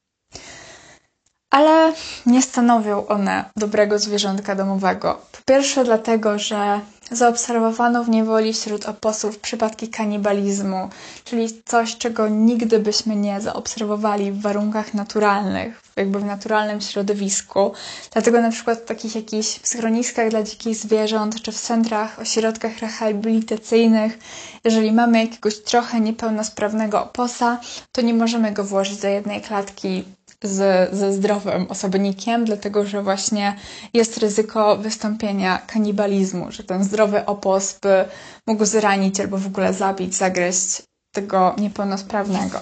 Ale 1.49 1.93
nie 2.25 2.41
stanowią 2.41 3.07
one 3.07 3.45
dobrego 3.55 3.99
zwierzątka 3.99 4.55
domowego. 4.55 5.21
Po 5.31 5.37
pierwsze, 5.45 5.83
dlatego, 5.83 6.39
że 6.39 6.79
zaobserwowano 7.11 8.03
w 8.03 8.09
niewoli 8.09 8.53
wśród 8.53 8.85
oposów 8.85 9.39
przypadki 9.39 9.87
kanibalizmu, 9.87 10.89
czyli 11.25 11.61
coś, 11.65 11.97
czego 11.97 12.27
nigdy 12.29 12.79
byśmy 12.79 13.15
nie 13.15 13.41
zaobserwowali 13.41 14.31
w 14.31 14.41
warunkach 14.41 14.93
naturalnych, 14.93 15.81
jakby 15.95 16.19
w 16.19 16.25
naturalnym 16.25 16.81
środowisku. 16.81 17.71
Dlatego 18.13 18.41
na 18.41 18.51
przykład 18.51 18.79
w 18.79 18.85
takich 18.85 19.15
jakichś 19.15 19.59
schroniskach 19.63 20.29
dla 20.29 20.43
dzikich 20.43 20.75
zwierząt, 20.75 21.41
czy 21.41 21.51
w 21.51 21.59
centrach, 21.59 22.19
ośrodkach 22.19 22.79
rehabilitacyjnych, 22.79 24.19
jeżeli 24.63 24.91
mamy 24.91 25.19
jakiegoś 25.19 25.59
trochę 25.59 25.99
niepełnosprawnego 25.99 27.03
oposa, 27.03 27.59
to 27.91 28.01
nie 28.01 28.13
możemy 28.13 28.51
go 28.51 28.63
włożyć 28.63 28.97
do 28.97 29.07
jednej 29.07 29.41
klatki 29.41 30.03
z, 30.43 30.89
ze 30.95 31.13
zdrowym 31.13 31.65
osobnikiem, 31.69 32.45
dlatego 32.45 32.85
że 32.85 33.03
właśnie 33.03 33.55
jest 33.93 34.17
ryzyko 34.17 34.77
wystąpienia 34.77 35.57
kanibalizmu, 35.57 36.51
że 36.51 36.63
ten 36.63 36.83
zdrowy 36.83 37.25
opos 37.25 37.79
by 37.81 38.05
mógł 38.47 38.65
zranić 38.65 39.19
albo 39.19 39.37
w 39.37 39.47
ogóle 39.47 39.73
zabić, 39.73 40.15
zagryźć 40.15 40.81
tego 41.11 41.55
niepełnosprawnego. 41.57 42.59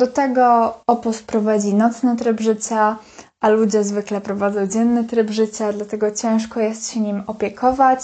Do 0.00 0.06
tego 0.06 0.74
opos 0.86 1.22
prowadzi 1.22 1.74
nocny 1.74 2.16
tryb 2.16 2.40
życia, 2.40 2.98
a 3.40 3.48
ludzie 3.48 3.84
zwykle 3.84 4.20
prowadzą 4.20 4.66
dzienny 4.66 5.04
tryb 5.04 5.30
życia, 5.30 5.72
dlatego 5.72 6.10
ciężko 6.10 6.60
jest 6.60 6.92
się 6.92 7.00
nim 7.00 7.22
opiekować. 7.26 8.00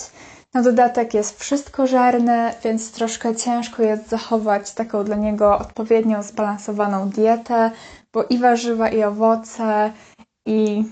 Na 0.54 0.62
dodatek 0.62 1.14
jest 1.14 1.40
wszystko 1.40 1.86
żarne, 1.86 2.54
więc 2.64 2.92
troszkę 2.92 3.36
ciężko 3.36 3.82
jest 3.82 4.08
zachować 4.08 4.72
taką 4.72 5.04
dla 5.04 5.16
niego 5.16 5.58
odpowiednio 5.58 6.22
zbalansowaną 6.22 7.08
dietę, 7.08 7.70
bo 8.12 8.24
i 8.24 8.38
warzywa, 8.38 8.88
i 8.88 9.02
owoce, 9.04 9.92
i 10.46 10.84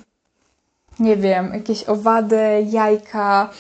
nie 0.98 1.16
wiem, 1.16 1.54
jakieś 1.54 1.84
owady, 1.84 2.66
jajka, 2.70 3.50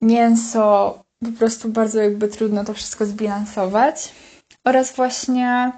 mięso, 0.00 0.98
po 1.24 1.38
prostu 1.38 1.68
bardzo 1.68 2.00
jakby 2.00 2.28
trudno 2.28 2.64
to 2.64 2.74
wszystko 2.74 3.06
zbilansować. 3.06 4.14
Oraz 4.64 4.96
właśnie, 4.96 5.72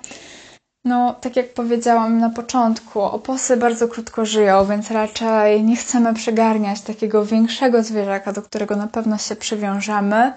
no, 0.89 1.15
tak 1.21 1.37
jak 1.37 1.55
powiedziałam 1.55 2.19
na 2.19 2.31
początku, 2.31 3.01
oposy 3.03 3.57
bardzo 3.57 3.89
krótko 3.89 4.27
żyją, 4.27 4.67
więc 4.67 4.91
raczej 4.91 5.65
nie 5.65 5.77
chcemy 5.77 6.15
przegarniać 6.15 6.81
takiego 6.81 7.25
większego 7.25 7.83
zwierzaka, 7.83 8.33
do 8.33 8.43
którego 8.43 8.77
na 8.77 8.87
pewno 8.87 9.19
się 9.19 9.37
przywiążemy, 9.37 10.33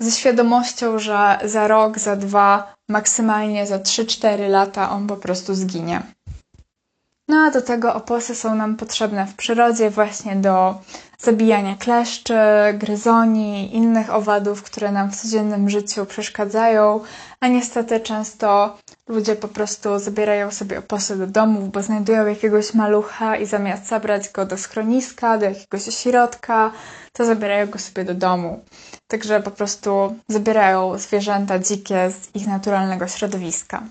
ze 0.00 0.10
świadomością, 0.10 0.98
że 0.98 1.38
za 1.44 1.68
rok, 1.68 1.98
za 1.98 2.16
dwa 2.16 2.74
maksymalnie 2.88 3.66
za 3.66 3.78
3-4 3.78 4.48
lata 4.50 4.90
on 4.90 5.06
po 5.06 5.16
prostu 5.16 5.54
zginie. 5.54 6.02
No 7.28 7.36
a 7.36 7.50
do 7.50 7.62
tego 7.62 7.94
oposy 7.94 8.34
są 8.34 8.54
nam 8.54 8.76
potrzebne 8.76 9.26
w 9.26 9.34
przyrodzie 9.34 9.90
właśnie 9.90 10.36
do 10.36 10.74
zabijania 11.22 11.76
kleszczy, 11.76 12.34
gryzoni, 12.74 13.76
innych 13.76 14.14
owadów, 14.14 14.62
które 14.62 14.92
nam 14.92 15.10
w 15.10 15.16
codziennym 15.16 15.70
życiu 15.70 16.06
przeszkadzają, 16.06 17.00
a 17.40 17.48
niestety 17.48 18.00
często 18.00 18.76
ludzie 19.08 19.36
po 19.36 19.48
prostu 19.48 19.98
zabierają 19.98 20.50
sobie 20.50 20.78
oposy 20.78 21.16
do 21.16 21.26
domów, 21.26 21.70
bo 21.70 21.82
znajdują 21.82 22.26
jakiegoś 22.26 22.74
malucha 22.74 23.36
i 23.36 23.46
zamiast 23.46 23.86
zabrać 23.86 24.28
go 24.28 24.46
do 24.46 24.56
schroniska, 24.58 25.38
do 25.38 25.44
jakiegoś 25.44 25.88
ośrodka, 25.88 26.72
to 27.12 27.24
zabierają 27.24 27.66
go 27.66 27.78
sobie 27.78 28.04
do 28.04 28.14
domu. 28.14 28.64
Także 29.08 29.40
po 29.40 29.50
prostu 29.50 30.16
zabierają 30.28 30.98
zwierzęta 30.98 31.58
dzikie 31.58 32.10
z 32.10 32.36
ich 32.36 32.46
naturalnego 32.46 33.08
środowiska. 33.08 33.82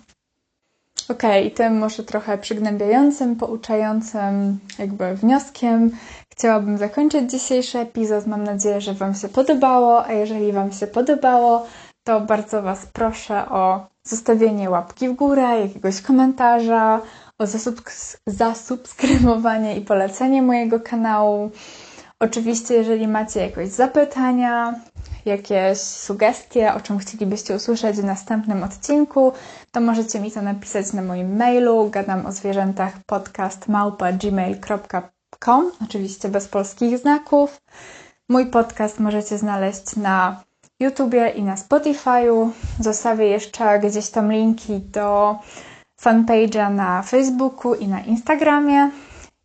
Ok, 1.07 1.23
i 1.45 1.51
tym 1.51 1.77
może 1.77 2.03
trochę 2.03 2.37
przygnębiającym, 2.37 3.35
pouczającym 3.35 4.59
jakby 4.79 5.15
wnioskiem 5.15 5.91
chciałabym 6.29 6.77
zakończyć 6.77 7.31
dzisiejszy 7.31 7.79
epizod. 7.79 8.27
Mam 8.27 8.43
nadzieję, 8.43 8.81
że 8.81 8.93
Wam 8.93 9.13
się 9.13 9.29
podobało, 9.29 10.05
a 10.05 10.13
jeżeli 10.13 10.51
Wam 10.51 10.71
się 10.71 10.87
podobało, 10.87 11.65
to 12.03 12.21
bardzo 12.21 12.61
Was 12.61 12.85
proszę 12.85 13.49
o 13.49 13.87
zostawienie 14.03 14.69
łapki 14.69 15.09
w 15.09 15.13
górę, 15.13 15.61
jakiegoś 15.61 16.01
komentarza, 16.01 17.01
o 17.37 17.45
zasubskrybowanie 18.27 19.77
i 19.77 19.81
polecenie 19.81 20.41
mojego 20.41 20.79
kanału. 20.79 21.51
Oczywiście, 22.19 22.73
jeżeli 22.73 23.07
macie 23.07 23.39
jakieś 23.39 23.69
zapytania, 23.69 24.73
jakieś 25.25 25.77
sugestie, 25.77 26.73
o 26.73 26.79
czym 26.79 26.97
chcielibyście 26.97 27.55
usłyszeć 27.55 27.97
w 27.97 28.03
następnym 28.03 28.63
odcinku, 28.63 29.33
to 29.71 29.81
możecie 29.81 30.19
mi 30.19 30.31
to 30.31 30.41
napisać 30.41 30.93
na 30.93 31.01
moim 31.01 31.37
mailu 31.37 31.89
gadam 31.89 32.25
o 32.25 32.31
zwierzętach 32.31 32.93
podcast 33.05 33.65
gmail.com 34.21 35.71
oczywiście 35.83 36.29
bez 36.29 36.47
polskich 36.47 36.97
znaków. 36.97 37.61
Mój 38.29 38.45
podcast 38.45 38.99
możecie 38.99 39.37
znaleźć 39.37 39.95
na 39.95 40.43
YouTubie 40.79 41.29
i 41.29 41.43
na 41.43 41.55
Spotify'u. 41.55 42.49
Zostawię 42.79 43.27
jeszcze 43.27 43.79
gdzieś 43.79 44.09
tam 44.09 44.31
linki 44.31 44.79
do 44.79 45.39
fanpage'a 46.01 46.75
na 46.75 47.01
Facebooku 47.01 47.75
i 47.75 47.87
na 47.87 48.01
Instagramie. 48.01 48.91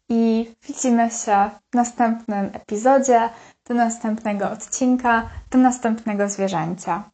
I 0.09 0.51
widzimy 0.69 1.11
się 1.11 1.51
w 1.73 1.77
następnym 1.77 2.51
epizodzie, 2.53 3.29
do 3.69 3.75
następnego 3.75 4.51
odcinka, 4.51 5.29
do 5.51 5.59
następnego 5.59 6.29
zwierzęcia. 6.29 7.11